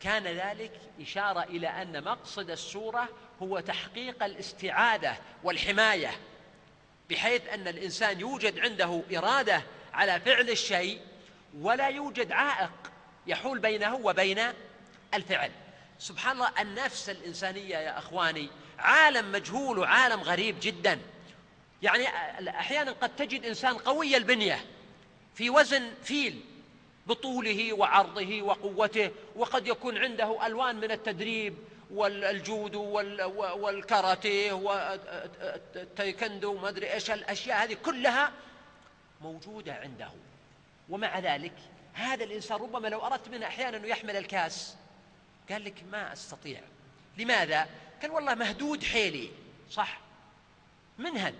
[0.00, 3.08] كان ذلك إشارة إلى أن مقصد السورة
[3.42, 6.10] هو تحقيق الاستعاذة والحماية
[7.10, 11.00] بحيث أن الإنسان يوجد عنده إرادة على فعل الشيء
[11.58, 12.72] ولا يوجد عائق
[13.26, 14.40] يحول بينه وبين
[15.14, 15.50] الفعل.
[15.98, 20.98] سبحان الله النفس الإنسانية يا أخواني عالم مجهول وعالم غريب جدا.
[21.82, 22.08] يعني
[22.48, 24.64] أحيانا قد تجد إنسان قوي البنية
[25.34, 26.40] في وزن فيل
[27.06, 31.54] بطوله وعرضه وقوته وقد يكون عنده ألوان من التدريب
[31.90, 32.82] والجودو
[33.34, 38.32] والكاراتيه والتايكوندو وما أدري إيش الأشياء هذه كلها
[39.20, 40.10] موجودة عنده.
[40.88, 41.52] ومع ذلك
[41.94, 44.76] هذا الإنسان ربما لو أردت منه أحيانا أنه يحمل الكاس
[45.50, 46.60] قال لك ما أستطيع.
[47.18, 47.68] لماذا؟
[48.02, 49.30] قال والله مهدود حيلي.
[49.70, 50.00] صح.
[50.98, 51.34] منهد.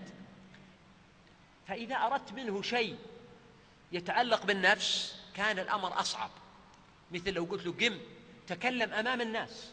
[1.67, 2.97] فإذا أردت منه شيء
[3.91, 6.29] يتعلق بالنفس كان الأمر أصعب.
[7.11, 7.99] مثل لو قلت له قم
[8.47, 9.69] تكلم أمام الناس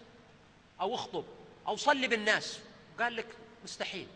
[0.81, 1.24] أو اخطب
[1.66, 2.59] أو صلي بالناس
[3.01, 3.27] قال لك
[3.64, 4.07] مستحيل.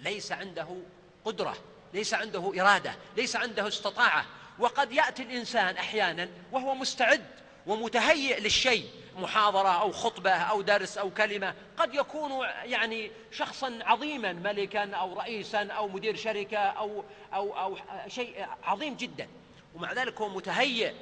[0.00, 0.82] ليس عنده
[1.24, 1.56] قدرة
[1.94, 4.26] ليس عنده إرادة ليس عنده استطاعة.
[4.58, 7.26] وقد يأتي الإنسان أحيانا وهو مستعد
[7.66, 11.54] ومتهيئ للشيء محاضرة أو خطبة أو درس أو كلمة.
[11.76, 12.30] قد يكون
[12.64, 17.76] يعني شخصا عظيما ملكا أو رئيسا أو مدير شركة أو أو أو
[18.08, 19.28] شيء عظيم جدا.
[19.74, 20.92] ومع ذلك هو متهيئ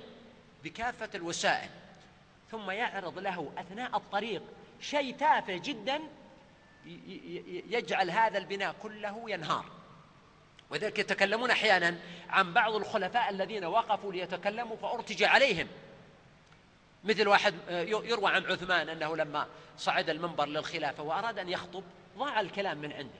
[0.64, 1.68] بكافة الوسائل.
[2.50, 4.42] ثم يعرض له أثناء الطريق
[4.80, 6.00] شيء تافه جدا
[7.70, 9.64] يجعل هذا البناء كله ينهار.
[10.70, 11.98] وذلك يتكلمون أحيانا
[12.30, 15.68] عن بعض الخلفاء الذين وقفوا ليتكلموا فأرتج عليهم.
[17.04, 19.46] مثل واحد آه، يروى عن عثمان أنه لما
[19.78, 21.84] صعد المنبر للخلافة وأراد أن يخطب
[22.18, 23.18] ضاع الكلام من عنده.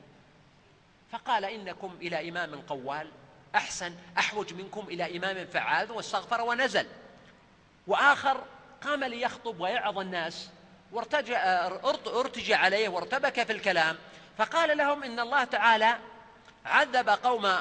[1.13, 3.11] فقال إنكم إلى إمام قوال
[3.55, 6.87] أحسن أحوج منكم إلى إمام فعال واستغفر ونزل.
[7.87, 8.45] وآخر
[8.83, 10.51] قام ليخطب ويعظ الناس
[10.93, 11.37] وارتجى
[12.07, 13.97] ارتجى عليه وارتبك في الكلام.
[14.39, 15.99] فقال لهم إن الله تعالى
[16.67, 17.53] عذب قوم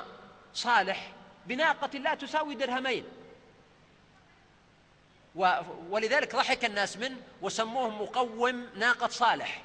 [0.54, 1.12] صالح
[1.46, 3.06] بناقة لا تساوي درهمين.
[5.90, 9.62] ولذلك ضحك الناس منه وسموه مقوم ناقة صالح.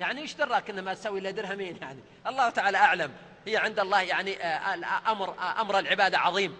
[0.00, 3.12] يعني إيش دراك انها ما تساوي إلا درهمين يعني؟ الله تعالى أعلم.
[3.46, 4.74] هي عند الله يعني آه،
[5.12, 6.56] أمر آه، أمر العبادة عظيم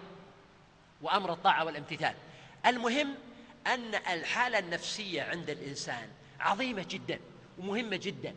[1.01, 2.13] وأمر الطاعة والامتثال.
[2.65, 3.15] المهم
[3.67, 6.09] أن الحالة النفسية عند الإنسان
[6.39, 7.19] عظيمة جدا
[7.59, 8.35] ومهمة جدا.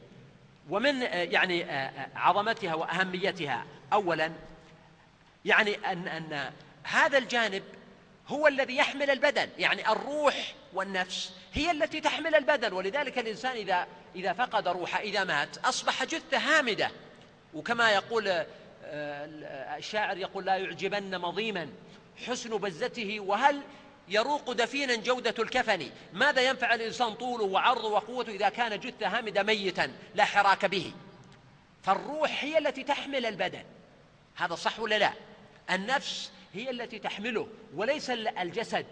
[0.71, 1.65] ومن آه، يعني
[2.15, 4.33] عظمتها وأهميتها اولا
[5.45, 7.63] يعني أن أن هذا الجانب
[8.33, 12.73] هو الذي يحمل البدن يعني الروح والنفس هي التي تحمل البدن.
[12.73, 16.91] ولذلك الإنسان إذا إذا فقد روحه إذا مات أصبح جثة هامدة.
[17.55, 18.47] وكما يقول آه،
[19.77, 21.69] الشاعر يقول لا يعجبن مضيما
[22.27, 23.61] حسن بزته وهل
[24.09, 29.93] يروق دفينا جودة الكفن؟ ماذا ينفع الإنسان طوله وعرضه وقوته إذا كان جثة هامدة ميتا
[30.15, 30.93] لا حراك به؟
[31.83, 33.65] فالروح هي التي تحمل البدن.
[34.37, 35.13] هذا صح ولا لا؟
[35.71, 38.87] النفس هي التي تحمله وليس الجسد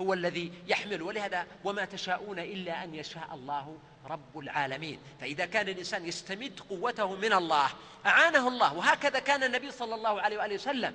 [0.00, 4.98] هو الذي يحمل ولهذا وما تشاءون إلا أن يشاء الله رب العالمين.
[5.20, 7.68] فإذا كان الإنسان يستمد قوته من الله
[8.06, 10.94] أعانه الله وهكذا كان النبي صلى الله عليه وآله وسلم.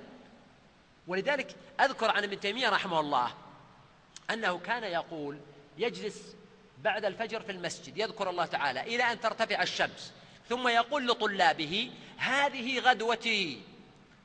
[1.06, 3.34] ولذلك أذكر عن ابن تيمية رحمه الله
[4.30, 5.38] أنه كان يقول
[5.78, 6.34] يجلس
[6.82, 10.12] بعد الفجر في المسجد يذكر الله تعالى إلى أن ترتفع الشمس
[10.48, 13.62] ثم يقول لطلابه هذه غدوتي.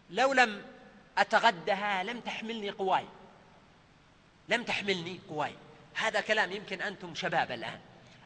[0.09, 0.61] لو لم
[1.19, 3.05] أتغدها لم تحملني قواي.
[4.49, 5.53] لم تحملني قواي.
[5.93, 7.79] هذا كلام يمكن أنتم شباب الآن.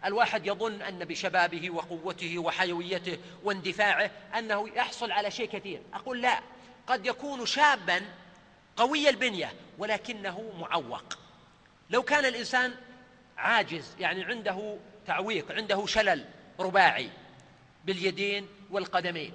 [0.06, 5.82] الواحد يظن أن بشبابه وقوته وحيويته واندفاعه أنه يحصل على شيء كثير.
[5.94, 6.40] أقول لا
[6.88, 8.02] قد يكون شابا
[8.78, 11.20] قوي البنية ولكنه معوق.
[11.90, 12.74] لو كان الإنسان
[13.38, 14.78] عاجز يعني عنده
[15.08, 16.26] تعويق عنده شلل
[16.60, 17.10] رباعي
[17.86, 19.34] باليدين والقدمين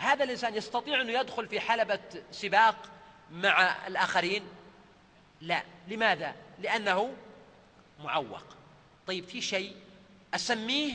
[0.00, 2.76] هذا الإنسان يستطيع أنه يدخل في حلبة سباق
[3.30, 4.42] مع الآخرين؟
[5.40, 5.62] لا.
[5.88, 7.14] لماذا؟ لأنه
[8.04, 8.44] معوق.
[9.06, 9.76] طيب في شيء
[10.34, 10.92] أسميه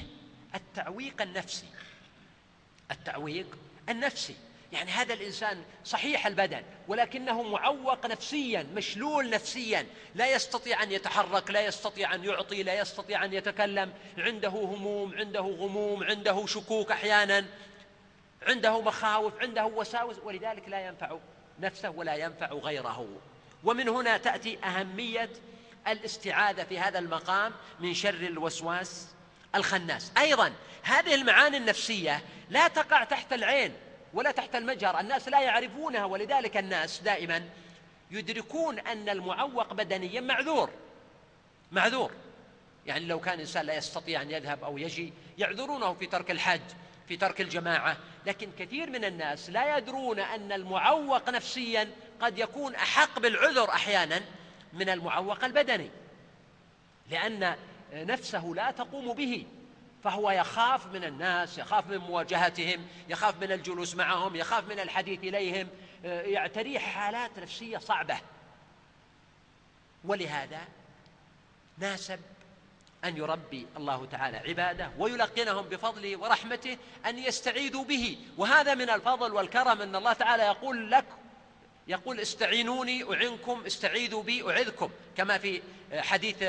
[0.55, 1.65] التعويق النفسي.
[2.91, 3.57] التعويق
[3.89, 4.35] النفسي.
[4.71, 9.87] يعني هذا الإنسان صحيح البدن ولكنه معوق نفسيا مشلول نفسيا.
[10.15, 13.93] لا يستطيع أن يتحرك لا يستطيع أن يعطي لا يستطيع أن يتكلم.
[14.17, 17.45] عنده هموم عنده غموم عنده شكوك أحيانا.
[18.47, 21.17] عنده مخاوف عنده وساوس ولذلك لا ينفع
[21.60, 23.08] نفسه ولا ينفع غيره.
[23.63, 25.29] ومن هنا تأتي أهمية
[25.88, 29.08] الاستعاذة في هذا المقام من شر الوسواس
[29.55, 30.12] الخناس.
[30.17, 30.53] أيضا
[30.84, 33.73] هذه المعاني النفسية لا تقع تحت العين
[34.13, 34.99] ولا تحت المجهر.
[34.99, 37.49] الناس لا يعرفونها ولذلك الناس دائما
[38.12, 40.69] يدركون أن المعوق بدنيا معذور.
[41.71, 42.12] معذور.
[42.86, 46.62] يعني لو كان إنسان لا يستطيع أن يذهب أو يجي يعذرونه في ترك الحج.
[47.07, 51.91] في ترك الجماعة لكن كثير من الناس لا يدرون أن المعوق نفسيا
[52.21, 54.21] قد يكون أحق بالعذر أحيانا
[54.73, 55.89] من المعوق البدني
[57.09, 57.55] لأن
[57.93, 59.45] نفسه لا تقوم به
[60.03, 65.67] فهو يخاف من الناس يخاف من مواجهتهم يخاف من الجلوس معهم يخاف من الحديث إليهم
[66.03, 68.17] يعتريه حالات نفسية صعبة.
[70.03, 70.61] ولهذا
[71.77, 72.19] ناسب
[73.05, 78.17] أن يربي الله تعالى عباده ويلقنهم بفضله ورحمته أن يستعيذوا به.
[78.38, 81.05] وهذا من الفضل والكرم أن الله تعالى يقول لك
[81.88, 84.89] يقول استعينوني أعنكم استعيذوا بي أعذكم.
[85.17, 85.62] كما في
[85.93, 86.43] حديث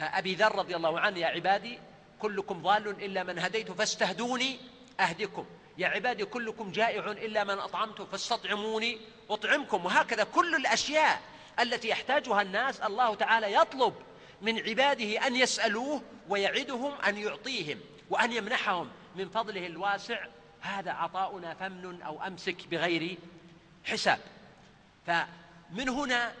[0.00, 1.78] أبي ذر رضي الله عنه يا عبادي
[2.18, 4.58] كلكم ضال إلا من هديت فاستهدوني
[5.00, 5.46] أهدكم.
[5.78, 8.98] يا عبادي كلكم جائع إلا من أطعمت فاستطعموني
[9.30, 9.84] أطعمكم.
[9.84, 11.22] وهكذا كل الأشياء
[11.60, 13.94] التي يحتاجها الناس الله تعالى يطلب
[14.42, 20.26] من عباده أن يسألوه ويعدهم أن يعطيهم وأن يمنحهم من فضله الواسع
[20.60, 23.18] هذا عطاؤنا فمن أو أمسك بغير
[23.84, 24.20] حساب.
[25.06, 26.34] فمن هنا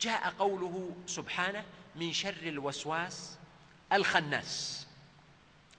[0.00, 1.64] جاء قوله سبحانه
[1.96, 3.38] من شر الوسواس
[3.92, 4.86] الخناس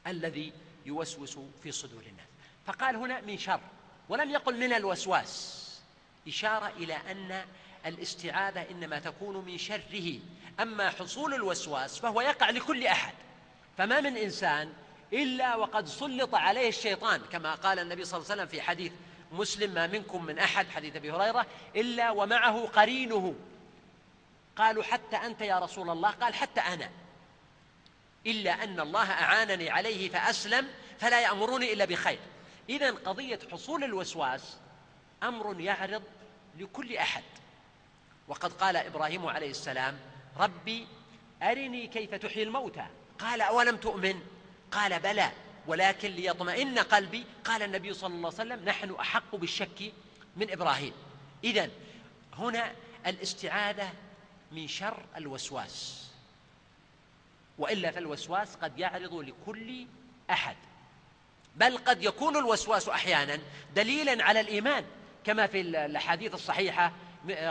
[0.07, 0.53] الذي
[0.85, 2.27] يوسوس في صدور الناس.
[2.65, 3.61] فقال هنا من شر
[4.09, 5.63] ولم يقل من الوسواس
[6.27, 7.45] إشارة إلى أن
[7.85, 10.19] الاستعاذة إنما تكون من شره.
[10.59, 13.13] أما حصول الوسواس فهو يقع لكل أحد
[13.77, 14.73] فما من إنسان
[15.13, 18.91] إلا وقد سلط عليه الشيطان كما قال النبي صلى الله عليه وسلم في حديث
[19.31, 21.45] مسلم ما منكم من أحد؟ حديث أبي هريرة.
[21.75, 23.35] إلا ومعه قرينه.
[24.55, 26.89] قالوا حتى أنت يا رسول الله؟ قال حتى أنا.
[28.25, 30.67] إلا أن الله أعانني عليه فأسلم
[30.99, 32.19] فلا يأمرني إلا بخير.
[32.69, 34.57] إذا قضية حصول الوسواس
[35.23, 36.03] أمر يعرض
[36.59, 37.23] لكل أحد.
[38.27, 39.99] وقد قال إبراهيم عليه السلام
[40.37, 40.87] ربي
[41.43, 42.85] أرني كيف تحيي الموتى.
[43.19, 44.21] قال أولم تؤمن؟
[44.71, 45.31] قال بلى
[45.67, 47.25] ولكن ليطمئن قلبي.
[47.45, 49.93] قال النبي صلى الله عليه وسلم نحن أحق بالشك
[50.37, 50.93] من إبراهيم.
[51.43, 51.69] إذا
[52.33, 52.71] هنا
[53.07, 53.89] الاستعاذة
[54.51, 56.09] من شر الوسواس.
[57.57, 59.85] وإلا فالوسواس قد يعرض لكل
[60.29, 60.55] أحد.
[61.55, 63.39] بل قد يكون الوسواس أحيانا
[63.75, 64.85] دليلا على الإيمان
[65.25, 66.93] كما في الأحاديث الصحيحة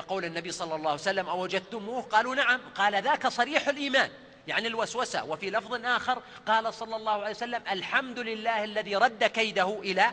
[0.08, 2.60] قول النبي صلى الله عليه وسلم أوجدتموه؟ قالوا نعم.
[2.74, 4.10] قال ذاك صريح الإيمان.
[4.48, 5.24] يعني الوسوسة.
[5.24, 10.12] وفي لفظ آخر قال صلى الله عليه وسلم الحمد لله الذي رد كيده إلى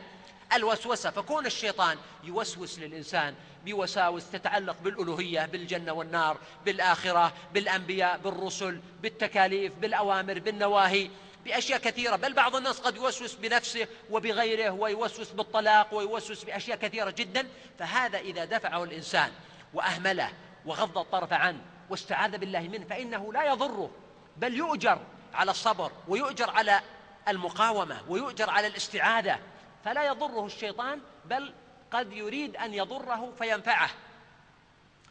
[0.53, 1.09] الوسوسة.
[1.09, 11.09] فكون الشيطان يوسوس للإنسان بوساوس تتعلق بالألوهية بالجنة والنار بالآخرة بالأنبياء بالرسل بالتكاليف بالأوامر بالنواهي
[11.45, 12.15] بأشياء كثيرة.
[12.15, 17.47] بل بعض الناس قد يوسوس بنفسه وبغيره ويوسوس بالطلاق ويوسوس بأشياء كثيرة جدا.
[17.79, 19.31] فهذا إذا دفعه الإنسان
[19.73, 20.29] وأهمله
[20.65, 23.91] وغض الطرف عنه واستعاذ بالله منه فإنه لا يضره
[24.37, 24.99] بل يؤجر
[25.33, 26.81] على الصبر ويؤجر على
[27.27, 29.39] المقاومة ويؤجر على الاستعاذة.
[29.85, 31.53] فلا يضره الشيطان بل
[31.91, 33.89] قد يريد أن يضره فينفعه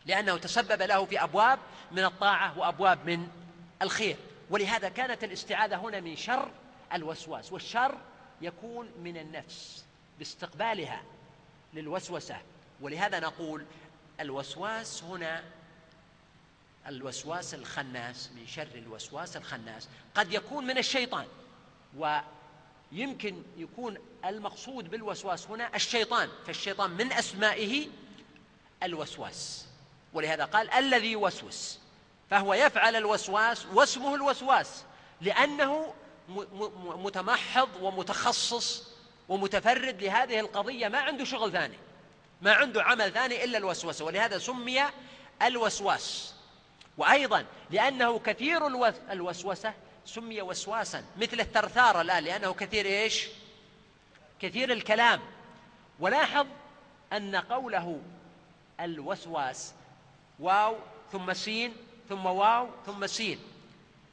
[0.06, 1.58] لأنه تسبب له في أبواب
[1.92, 3.28] من الطاعة وأبواب من
[3.82, 4.16] الخير.
[4.50, 6.50] ولهذا كانت الاستعاذة هنا من شر
[6.92, 7.98] الوسواس والشر
[8.40, 9.84] يكون من النفس
[10.18, 11.02] باستقبالها
[11.74, 12.36] للوسوسة.
[12.80, 13.64] ولهذا نقول
[14.20, 15.44] الوسواس هنا
[16.86, 19.88] الوسواس الخناس من شر الوسواس الخناس.
[20.14, 21.26] قد يكون من الشيطان
[21.96, 26.28] ويمكن يكون المقصود بالوسواس هنا الشيطان.
[26.46, 27.88] فالشيطان من أسمائه
[28.82, 29.66] الوسواس.
[30.12, 31.78] ولهذا قال الذي يوسوس.
[32.30, 34.84] فهو يفعل الوسواس واسمه الوسواس
[35.20, 35.94] لأنه
[36.84, 38.88] متمحض ومتخصص
[39.28, 41.78] ومتفرد لهذه القضية ما عنده شغل ثاني.
[42.42, 44.82] ما عنده عمل ثاني إلا الوسوسة ولهذا سمي
[45.42, 46.34] الوسواس.
[46.98, 48.66] وأيضا لأنه كثير
[49.10, 49.74] الوسوسة
[50.04, 53.28] سمي وسواسا مثل الثرثار الآن لأنه كثير إيش؟
[54.40, 55.20] كثير الكلام.
[56.00, 56.46] ولاحظ
[57.12, 58.00] أن قوله
[58.80, 59.74] الوسواس
[60.38, 60.76] واو
[61.12, 61.76] ثم سين
[62.08, 63.38] ثم واو ثم سين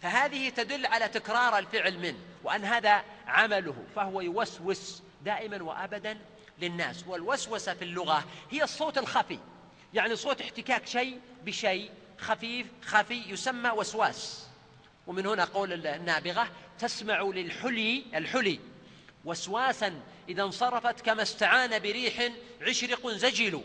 [0.02, 6.18] فهذه تدل على تكرار الفعل من وأن هذا عمله فهو يوسوس دائما وأبدا
[6.60, 9.40] للناس والوسوسة في اللغة هي الصوت الخفي.
[9.94, 14.48] يعني صوت احتكاك شيء بشيء خفيف خفي يسمى وسواس.
[15.08, 16.48] ومن هنا قول النابغة
[16.80, 18.60] تسمع للحلي الحلي.
[19.26, 22.32] وسواسا إذا انصرفت كما استعان بريح
[22.62, 23.62] عشرق زجل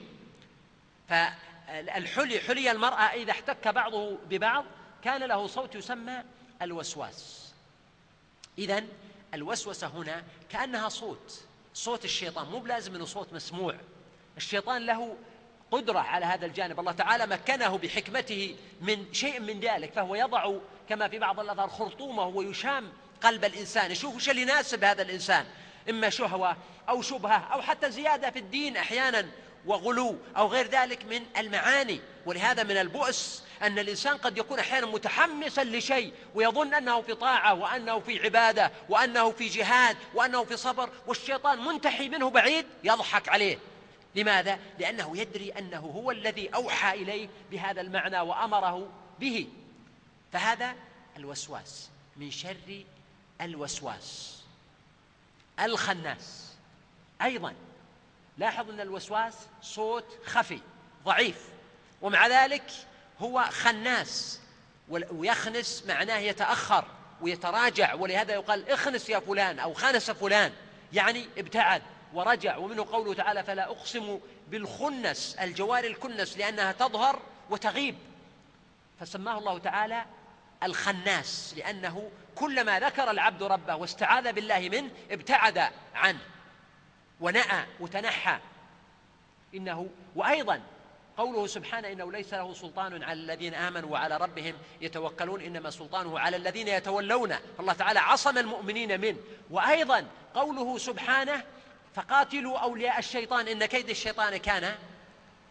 [1.08, 4.64] فالحلي حلي المرأة إذا احتك بعضه ببعض
[5.04, 6.24] كان له صوت يسمى
[6.62, 7.52] الوسواس.
[8.58, 8.84] إذا
[9.34, 11.44] الوسوسة هنا كأنها صوت.
[11.80, 13.74] صوت الشيطان مو بلازم أنه صوت مسموع.
[14.36, 15.16] الشيطان له
[15.70, 16.80] قدرة على هذا الجانب.
[16.80, 20.54] الله تعالى مكنه بحكمته من شيء من ذلك فهو يضع
[20.88, 23.90] كما في بعض الأثار خرطومه ويشام قلب الإنسان.
[23.90, 25.46] يشوف وش اللي يناسب هذا الإنسان.
[25.90, 26.56] إما شهوة
[26.88, 29.26] أو شبهة أو حتى زيادة في الدين أحيانا
[29.66, 32.00] وغلو أو غير ذلك من المعاني.
[32.26, 38.00] ولهذا من البؤس أن الإنسان قد يكون أحيانا متحمسا لشيء ويظن أنه في طاعة وأنه
[38.00, 43.58] في عبادة وأنه في جهاد وأنه في صبر والشيطان منتحي منه بعيد يضحك عليه.
[44.14, 48.88] لماذا؟ لأنه يدري أنه هو الذي أوحى إليه بهذا المعنى وأمره
[49.20, 49.48] به.
[50.32, 50.74] فهذا
[51.16, 52.84] الوسواس من شر
[53.40, 54.40] الوسواس.
[55.60, 56.54] الخناس.
[57.22, 57.54] أيضا
[58.38, 60.60] لاحظ أن الوسواس صوت خفي
[61.04, 61.48] ضعيف
[62.02, 62.64] ومع ذلك
[63.20, 64.40] هو خناس.
[64.88, 66.84] ويخنس معناه يتأخر
[67.20, 70.52] ويتراجع ولهذا يقال اخنس يا فلان أو خنس فلان.
[70.92, 71.82] يعني ابتعد
[72.14, 72.56] ورجع.
[72.56, 77.98] ومنه قوله تعالى فلا أقسم بالخنس الجوار الكنس لأنها تظهر وتغيب.
[79.00, 80.04] فسماه الله تعالى
[80.62, 86.20] الخناس لأنه كلما ذكر العبد ربه واستعاذ بالله منه ابتعد عنه
[87.20, 88.38] ونأى وتنحى.
[89.54, 90.60] إنه وأيضا
[91.16, 96.36] قوله سبحانه إنه ليس له سلطان على الذين آمنوا وعلى ربهم يتوكلون إنما سلطانه على
[96.36, 99.16] الذين يتولونه الله تعالى عصم المؤمنين منه.
[99.50, 101.44] وأيضا قوله سبحانه
[101.94, 104.74] فقاتلوا أولياء الشيطان إن كيد الشيطان كان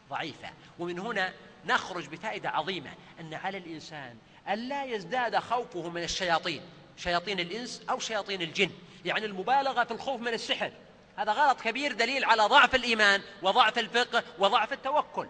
[0.10, 0.50] ضعيفا.
[0.80, 1.34] ومن هنا
[1.66, 4.18] نخرج بفائدة عظيمة أن على الإنسان
[4.50, 6.62] ألا يزداد خوفه من الشياطين
[6.98, 8.70] شياطين الإنس أو شياطين الجن.
[9.06, 10.72] يعني المبالغة في الخوف من السحر
[11.18, 15.28] هذا غلط كبير دليل على ضعف الإيمان وضعف الفقه وضعف التوكل.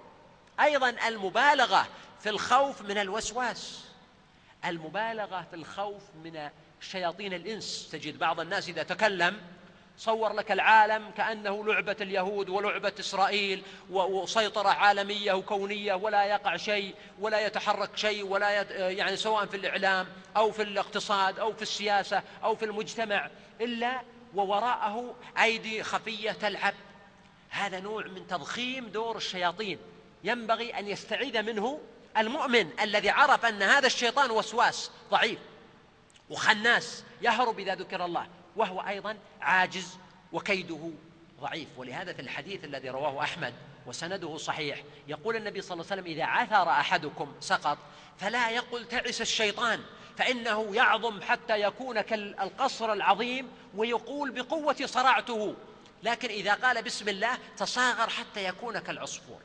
[0.61, 1.87] أيضا المبالغة
[2.19, 3.85] في الخوف من الوسواس.
[4.65, 6.49] المبالغة في الخوف من
[6.81, 7.89] شياطين الإنس.
[7.91, 9.41] تجد بعض الناس إذا تكلم
[9.97, 17.45] صور لك العالم كأنه لعبة اليهود ولعبة إسرائيل وسيطرة عالمية وكونية ولا يقع شيء ولا
[17.45, 18.71] يتحرك شيء ولا يت...
[18.71, 20.07] يعني سواء في الإعلام
[20.37, 23.29] أو في الاقتصاد أو في السياسة أو في المجتمع
[23.61, 24.01] إلا
[24.35, 26.73] ووراءه أيدي خفية تلعب.
[27.49, 29.79] هذا نوع من تضخيم دور الشياطين.
[30.23, 31.79] ينبغي أن يستعيذ منه
[32.17, 35.39] المؤمن الذي عرف أن هذا الشيطان وسواس ضعيف
[36.29, 39.97] وخناس يهرب إذا ذكر الله وهو أيضا عاجز
[40.33, 40.91] وكيده
[41.41, 41.67] ضعيف.
[41.77, 43.53] ولهذا في الحديث الذي رواه أحمد
[43.87, 47.77] وسنده صحيح يقول النبي صلى الله عليه وسلم إذا عثر أحدكم سقط
[48.17, 49.79] فلا يقل تعس الشيطان
[50.17, 55.55] فإنه يعظم حتى يكون كالقصر العظيم ويقول بقوة صرعته.
[56.03, 59.41] لكن إذا قال بسم الله تصاغر حتى يكون كالعصفور.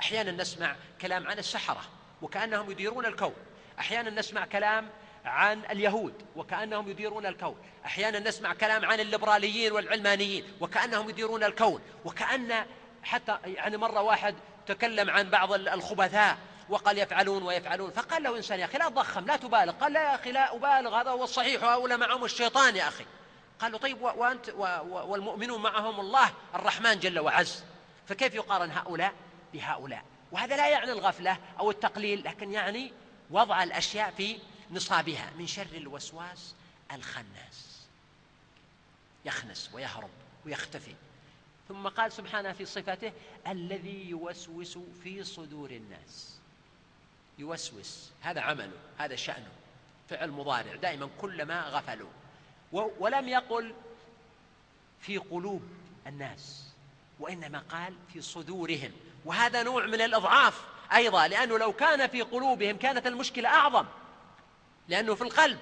[0.00, 1.80] أحيانا نسمع كلام عن السحرة
[2.22, 3.34] وكأنهم يديرون الكون.
[3.78, 4.90] أحيانا نسمع كلام
[5.24, 7.56] عن اليهود وكأنهم يديرون الكون.
[7.86, 11.82] أحيانا نسمع كلام عن الليبراليين والعلمانيين وكأنهم يديرون الكون.
[12.04, 12.66] وكأن
[13.02, 14.34] حتى يعني مرة واحد
[14.66, 16.38] تكلم عن بعض الخبثاء
[16.68, 17.90] وقال يفعلون ويفعلون.
[17.90, 19.72] فقال له إنسان يا أخي لا تضخم لا تبالغ.
[19.72, 23.04] قال لا يا أخي لا أبالغ هذا هو الصحيح وهؤلاء معهم الشيطان يا أخي.
[23.60, 24.48] قال له طيب وأنت
[24.88, 27.64] والمؤمنون معهم الله الرحمن جل وعز.
[28.06, 29.12] فكيف يقارن هؤلاء؟
[29.52, 30.04] بهؤلاء.
[30.32, 32.92] وهذا لا يعني الغفلة أو التقليل لكن يعني
[33.30, 34.38] وضع الأشياء في
[34.70, 36.54] نصابها من شر الوسواس
[36.92, 37.86] الخناس.
[39.24, 40.10] يخنس ويهرب
[40.46, 40.94] ويختفي.
[41.68, 43.12] ثم قال سبحانه في صفته
[43.46, 46.38] الذي يوسوس في صدور الناس.
[47.38, 49.50] يوسوس هذا عمله هذا شأنه
[50.10, 52.10] فعل مضارع دائما كلما غفلوا.
[52.72, 53.74] ولم يقل
[55.00, 55.62] في قلوب
[56.06, 56.68] الناس
[57.20, 58.92] وإنما قال في صدورهم.
[59.24, 60.64] وهذا نوع من الإضعاف
[60.94, 63.86] أيضا لأنه لو كان في قلوبهم كانت المشكلة أعظم.
[64.88, 65.58] لأنه في القلب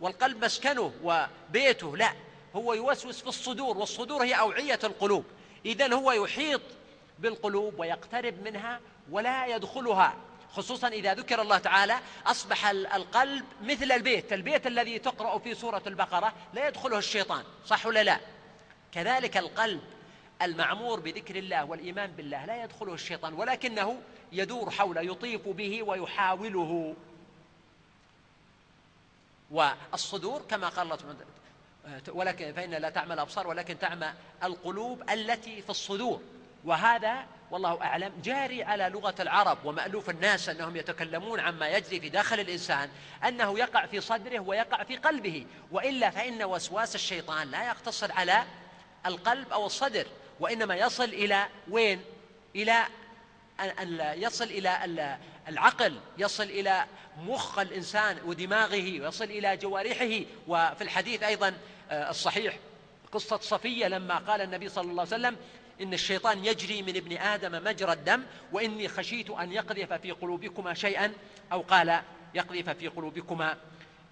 [0.00, 2.12] والقلب مسكنه وبيته لا
[2.56, 5.24] هو يوسوس في الصدور والصدور هي أوعية القلوب.
[5.66, 6.60] إذا هو يحيط
[7.18, 8.80] بالقلوب ويقترب منها
[9.10, 10.14] ولا يدخلها
[10.52, 16.32] خصوصا إذا ذكر الله تعالى أصبح القلب مثل البيت البيت الذي تقرأ في سورة البقرة
[16.54, 18.20] لا يدخله الشيطان صح ولا لا؟
[18.92, 19.80] كذلك القلب
[20.42, 24.00] المعمور بذكر الله والإيمان بالله لا يدخله الشيطان ولكنه
[24.32, 26.94] يدور حوله يطيف به ويحاوله.
[29.50, 30.98] والصدور كما قال الله
[32.08, 34.12] ولكن فإن لا تعمل الأبصار ولكن تعمى
[34.44, 36.20] القلوب التي في الصدور.
[36.64, 42.40] وهذا والله أعلم جاري على لغة العرب ومألوف الناس أنهم يتكلمون عما يجري في داخل
[42.40, 42.90] الإنسان
[43.28, 48.44] أنه يقع في صدره ويقع في قلبه وإلا فإن وسواس الشيطان لا يقتصر على
[49.06, 50.06] القلب أو الصدر.
[50.40, 52.00] وإنما يصل إلى وين؟
[52.56, 52.86] إلى
[53.60, 55.18] أن يصل إلى
[55.48, 56.86] العقل يصل إلى
[57.18, 60.20] مخ الإنسان ودماغه ويصل إلى جوارحه.
[60.48, 61.54] وفي الحديث أيضا
[61.90, 62.58] آه، الصحيح
[63.12, 65.36] قصة صفية لما قال النبي صلى الله عليه وسلم
[65.80, 68.22] إن الشيطان يجري من ابن آدم مجرى الدم
[68.52, 71.12] وإني خشيت أن يقذف في قلوبكما شيئا
[71.52, 72.00] أو قال
[72.34, 73.56] يقذف في قلوبكما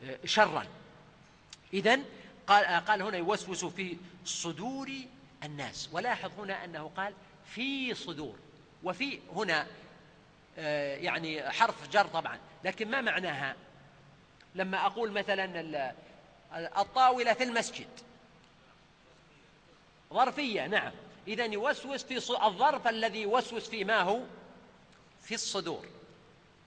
[0.04, 0.66] آه، شرا.
[1.74, 1.98] إذا
[2.46, 4.90] قال, آه، قال هنا يوسوس في صدور
[5.45, 5.88] الناس.
[5.93, 7.14] ولاحظ هنا أنه قال
[7.45, 8.38] في صدور
[8.82, 9.66] وفي هنا
[10.59, 12.38] آه، يعني حرف جر طبعا.
[12.64, 13.57] لكن ما معناها؟
[14.55, 15.95] لما أقول مثلا
[16.55, 17.88] الطاولة في المسجد.
[20.12, 20.93] ظرفية نعم.
[21.28, 22.16] إذا يوسوس في
[22.47, 24.20] الظرف الذي يوسوس فيه ما هو؟
[25.22, 25.86] في الصدور.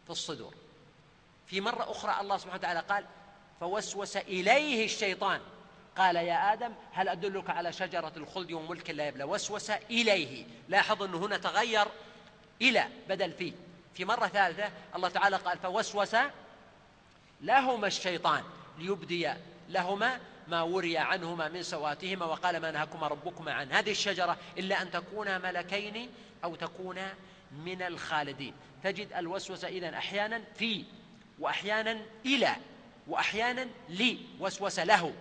[0.05, 0.53] في الصدور.
[1.47, 3.05] في مرة أخرى الله سبحانه وتعالى قال
[3.59, 5.41] فوسوس إليه الشيطان.
[5.97, 10.45] قال يا آدم هل أدلك على شجرة الخلد وملك لا يبلى؟ وسوس إليه.
[10.69, 11.87] لاحظ أنه هنا تغير
[12.61, 13.53] إلى بدل فيه
[13.93, 16.15] في مرة ثالثة الله تعالى قال فوسوس
[17.41, 18.43] لهما الشيطان
[18.77, 19.29] ليبدي
[19.69, 24.91] لهما ما وري عنهما من سواتهما وقال ما نهكما ربكما عن هذه الشجرة إلا أن
[24.91, 26.09] تكونا ملكين
[26.43, 27.13] أو تكونا
[27.51, 28.53] من الخالدين.
[28.83, 30.83] تجد الوسوسة إذن أحيانا في
[31.39, 32.55] وأحيانا إلى
[33.07, 35.13] وأحيانا لي وسوس له.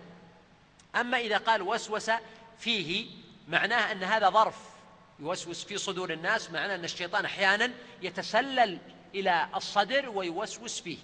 [0.95, 2.11] أما إذا قال وسوس
[2.59, 3.07] فيه
[3.47, 4.55] معناه أن هذا ظرف
[5.19, 7.71] يوسوس في صدور الناس معناه أن الشيطان أحيانا
[8.01, 8.79] يتسلل
[9.15, 10.97] إلى الصدر ويوسوس فيه.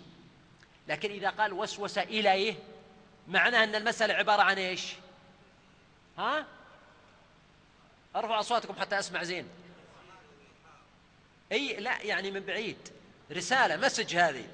[0.87, 2.55] لكن إذا قال وسوس إليه
[3.27, 4.93] معناه أن المسألة عبارة عن إيش؟
[6.17, 6.45] ها؟
[8.15, 9.47] ارفعوا أصواتكم حتى أسمع زين.
[11.51, 12.77] أي لا يعني من بعيد.
[13.31, 14.47] رسالة مسج هذه.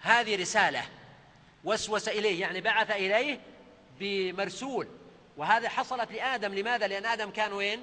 [0.00, 0.84] هذه رسالة.
[1.64, 3.40] وسوس إليه يعني بعث إليه
[4.00, 4.88] بمرسول
[5.36, 7.82] وهذا حصلت لآدم لماذا؟ لأن آدم كان وين؟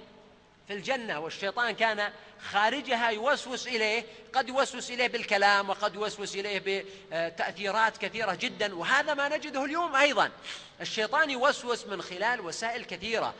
[0.68, 2.12] في الجنة والشيطان كان
[2.52, 9.30] خارجها يوسوس إليه قد يوسوس إليه بالكلام وقد يوسوس إليه بتأثيرات كثيرة جدا وهذا ما
[9.30, 10.32] نجده اليوم أيضا
[10.82, 13.34] الشيطان يوسوس من خلال وسائل كثيرة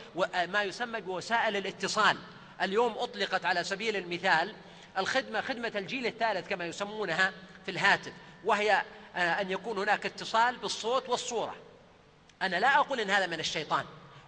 [0.48, 2.16] ما يسمى بوسائل الاتصال
[2.62, 4.54] اليوم أطلقت على سبيل المثال
[4.98, 7.32] الخدمة خدمة الجيل الثالث كما يسمونها
[7.64, 8.12] في الهاتف
[8.44, 8.82] وهي
[9.16, 11.54] أن يكون هناك اتصال بالصوت والصورة
[12.42, 13.84] أنا لا أقول إن هذا من الشيطان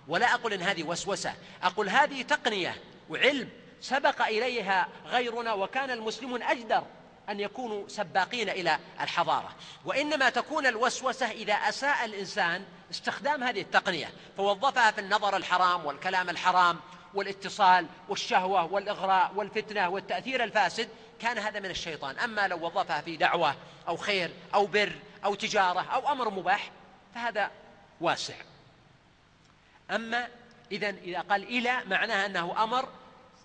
[0.09, 2.77] ولا أقول إن هذه وسوسة أقول هذه تقنية
[3.11, 3.49] وعلم
[3.81, 6.83] سبق إليها غيرنا وكان المسلمون أجدر
[7.29, 9.49] أن يكونوا سباقين إلى الحضارة.
[9.85, 16.81] وإنما تكون الوسوسة إذا أساء الإنسان استخدام هذه التقنية فوظفها في النظر الحرام والكلام الحرام
[17.15, 20.89] والاتصال والشهوة والإغراء والفتنة والتأثير الفاسد
[21.21, 22.19] كان هذا من الشيطان.
[22.19, 23.55] أما لو وظفها في دعوة
[23.89, 24.93] أو خير أو بر
[25.25, 26.71] أو تجارة أو أمر مباح
[27.15, 27.51] فهذا
[28.01, 28.35] واسع.
[29.91, 30.29] أما
[30.73, 32.89] إذا إذا قال إلى معناها أنه أمر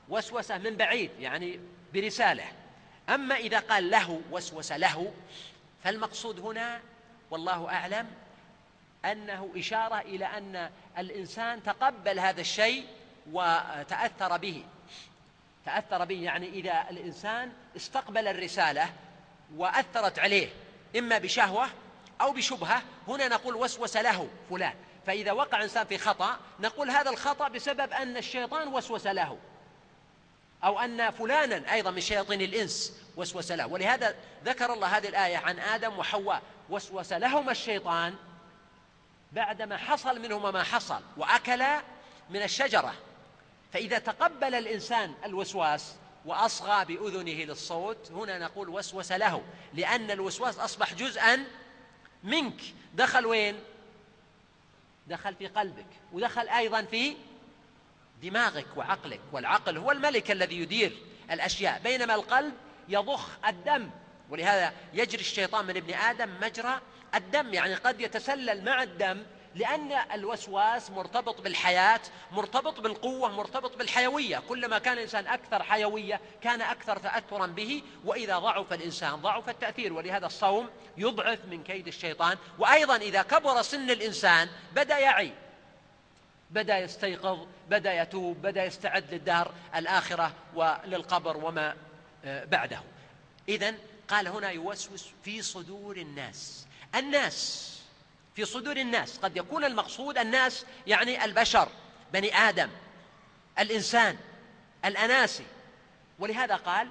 [0.09, 1.59] وسوسة من بعيد يعني
[1.93, 2.45] برسالة.
[3.09, 5.13] أما إذا قال له وسوس له
[5.83, 6.81] فالمقصود هنا
[7.31, 8.07] والله أعلم
[9.05, 12.85] أنه إشارة إلى أن الإنسان تقبل هذا الشيء
[13.31, 14.63] وتأثر به.
[15.65, 18.93] تأثر به يعني إذا الإنسان استقبل الرسالة
[19.55, 20.49] وأثرت عليه
[20.97, 21.67] إما بشهوة
[22.21, 24.73] أو بشبهة هنا نقول وسوس له فلان.
[25.07, 29.37] فإذا وقع إنسان في خطأ نقول هذا الخطأ بسبب أن الشيطان وسوس له.
[30.63, 33.67] أو أن فلانا أيضا من شياطين الإنس وسوس له.
[33.67, 34.15] ولهذا
[34.45, 36.41] ذكر الله هذه الآية عن آدم وحواء.
[36.69, 38.15] وسوس لهما الشيطان
[39.31, 41.81] بعدما حصل منهما ما حصل وأكلا
[42.29, 42.93] من الشجرة.
[43.73, 45.95] فإذا تقبل الإنسان الوسواس
[46.25, 49.43] وأصغى بأذنه للصوت هنا نقول وسوس له.
[49.73, 51.45] لأن الوسواس أصبح جزءا
[52.23, 52.61] منك.
[52.93, 53.55] دخل وين؟
[55.07, 55.85] دخل في قلبك.
[56.13, 57.15] ودخل أيضا في
[58.21, 59.19] دماغك وعقلك.
[59.31, 60.97] والعقل هو الملك الذي يدير
[61.31, 61.81] الأشياء.
[61.83, 62.53] بينما القلب
[62.89, 63.89] يضخ الدم.
[64.29, 66.81] ولهذا يجري الشيطان من ابن آدم مجرى
[67.15, 67.53] الدم.
[67.53, 69.23] يعني قد يتسلل مع الدم
[69.55, 74.41] لأن الوسواس مرتبط بالحياة مرتبط بالقوة مرتبط بالحيوية.
[74.49, 79.93] كلما كان الإنسان أكثر حيوية كان أكثر تأثرا به وإذا ضعف الإنسان ضعف التأثير.
[79.93, 82.37] ولهذا الصوم يضعف من كيد الشيطان.
[82.59, 85.33] وأيضا إذا كبر سن الإنسان بدأ يعي
[86.51, 91.75] بدأ يستيقظ بدأ يتوب بدأ يستعد للدار الآخرة وللقبر وما
[92.25, 92.81] آه، بعده.
[93.49, 93.75] إذا
[94.07, 96.65] قال هنا يوسوس في صدور الناس.
[96.95, 97.78] الناس
[98.35, 99.17] في صدور الناس.
[99.17, 101.69] قد يكون المقصود الناس يعني البشر
[102.13, 102.69] بني آدم
[103.59, 104.17] الإنسان
[104.85, 105.45] الأناسي
[106.19, 106.89] ولهذا قال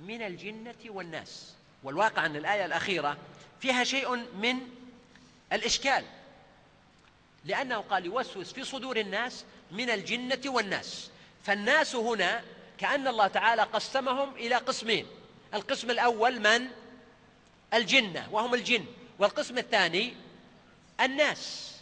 [0.00, 1.52] من الجنة والناس.
[1.82, 3.16] والواقع أن الآية الأخيرة
[3.60, 4.58] فيها شيء من
[5.52, 6.04] الإشكال.
[7.44, 11.10] لأنه قال يوسوس في صدور الناس من الجنة والناس.
[11.44, 12.44] فالناس هنا
[12.78, 15.06] كأن الله تعالى قسمهم إلى قسمين.
[15.54, 16.68] القسم الأول من؟
[17.74, 18.84] الجنة وهم الجن.
[19.18, 20.14] والقسم الثاني
[21.00, 21.76] الناس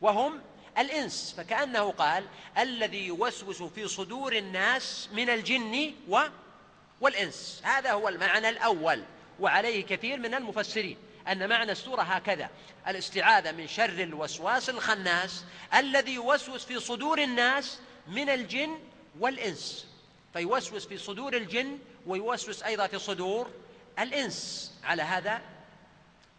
[0.00, 0.40] وهم
[0.78, 2.26] الإنس فكأنه قال
[2.58, 6.20] الذي يوسوس في صدور الناس من الجن و
[7.00, 7.60] والإنس.
[7.64, 9.04] هذا هو المعنى الأول
[9.40, 10.96] وعليه كثير من المفسرين
[11.28, 12.50] أن معنى السورة هكذا
[12.88, 15.44] الاستعاذة من شر الوسواس الخناس
[15.74, 18.78] الذي يوسوس في صدور الناس من الجن
[19.20, 19.86] والإنس.
[20.32, 23.50] فيوسوس في صدور الجن ويوسوس أيضا في صدور
[23.98, 24.72] الإنس.
[24.84, 25.42] على هذا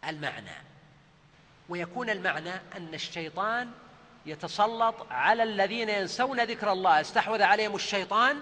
[0.08, 0.75] المعنى.
[1.70, 3.70] ويكون المعنى أن الشيطان
[4.26, 7.02] يتسلط على الذين ينسون ذكر الله.
[7.02, 8.40] استحوذ عليهم الشيطان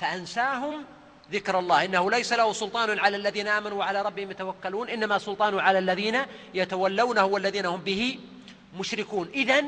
[0.00, 0.84] فأنساهم
[1.32, 1.84] ذكر الله.
[1.84, 6.22] إنه ليس له سلطان على الذين آمنوا وعلى ربهم يتوكلون إنما سلطانه على الذين
[6.54, 8.20] يتولونه والذين هم به
[8.78, 9.28] مشركون.
[9.34, 9.64] إذا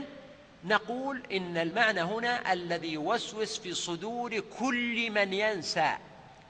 [0.65, 5.93] نقول إن المعنى هنا الذي يوسوس في صدور كل من ينسى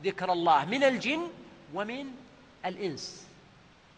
[0.05, 1.29] ذكر الله من الجن
[1.75, 2.07] ومن
[2.67, 3.26] الإنس.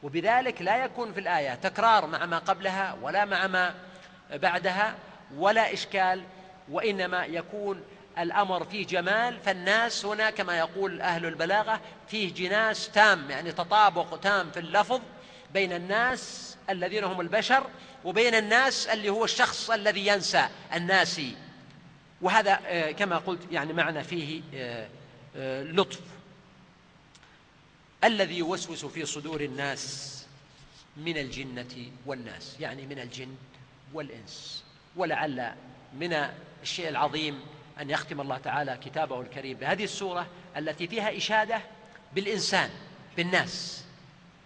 [0.03, 3.75] وبذلك لا يكون في الآية تكرار مع ما قبلها ولا مع ما
[4.33, 4.95] بعدها
[5.37, 6.23] ولا إشكال
[6.71, 7.83] وإنما يكون
[8.19, 9.41] الأمر فيه جمال.
[9.41, 15.01] فالناس هنا كما يقول أهل البلاغة فيه جناس تام يعني تطابق تام في اللفظ
[15.55, 17.67] بين الناس الذين هم البشر
[18.05, 21.37] وبين الناس اللي هو الشخص الذي ينسى الناسي.
[22.23, 24.89] وهذا آه، كما قلت يعني معنى فيه آه،
[25.37, 26.01] آه، لطف.
[28.05, 30.15] الذي يوسوس في صدور الناس
[30.97, 33.35] من الجنة والناس يعني من الجن
[33.93, 34.65] والإنس.
[34.97, 35.53] ولعل
[35.95, 36.29] من
[36.63, 37.41] الشيء العظيم
[37.81, 40.27] أن يختم الله تعالى كتابه الكريم بهذه السورة
[40.57, 41.61] التي فيها إشادة
[42.15, 42.71] بالإنسان
[43.17, 43.85] بالناس.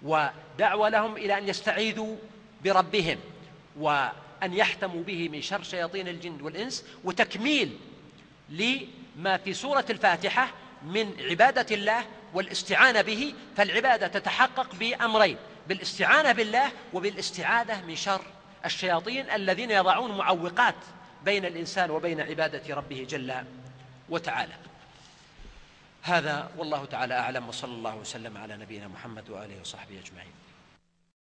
[0.03, 2.17] ودعوة لهم إلى أن يستعيذوا
[2.65, 3.19] بربهم
[3.77, 7.79] وأن يحتموا به من شر شياطين الجن والإنس وتكميل
[8.51, 10.55] لما في سورة الفاتحة
[10.87, 15.37] من عبادة الله والاستعانة به فالعبادة تتحقق بأمرين
[15.69, 18.23] بالاستعانة بالله وبالاستعاذة من شر.
[18.65, 20.75] الشياطين الذين يضعون معوقات
[21.25, 23.35] بين الإنسان وبين عبادة ربه جل
[24.09, 24.55] وتعالى.
[26.03, 30.33] هذا والله تعالى أعلم وصلى الله وسلم على نبينا محمد وآله وصحبه أجمعين.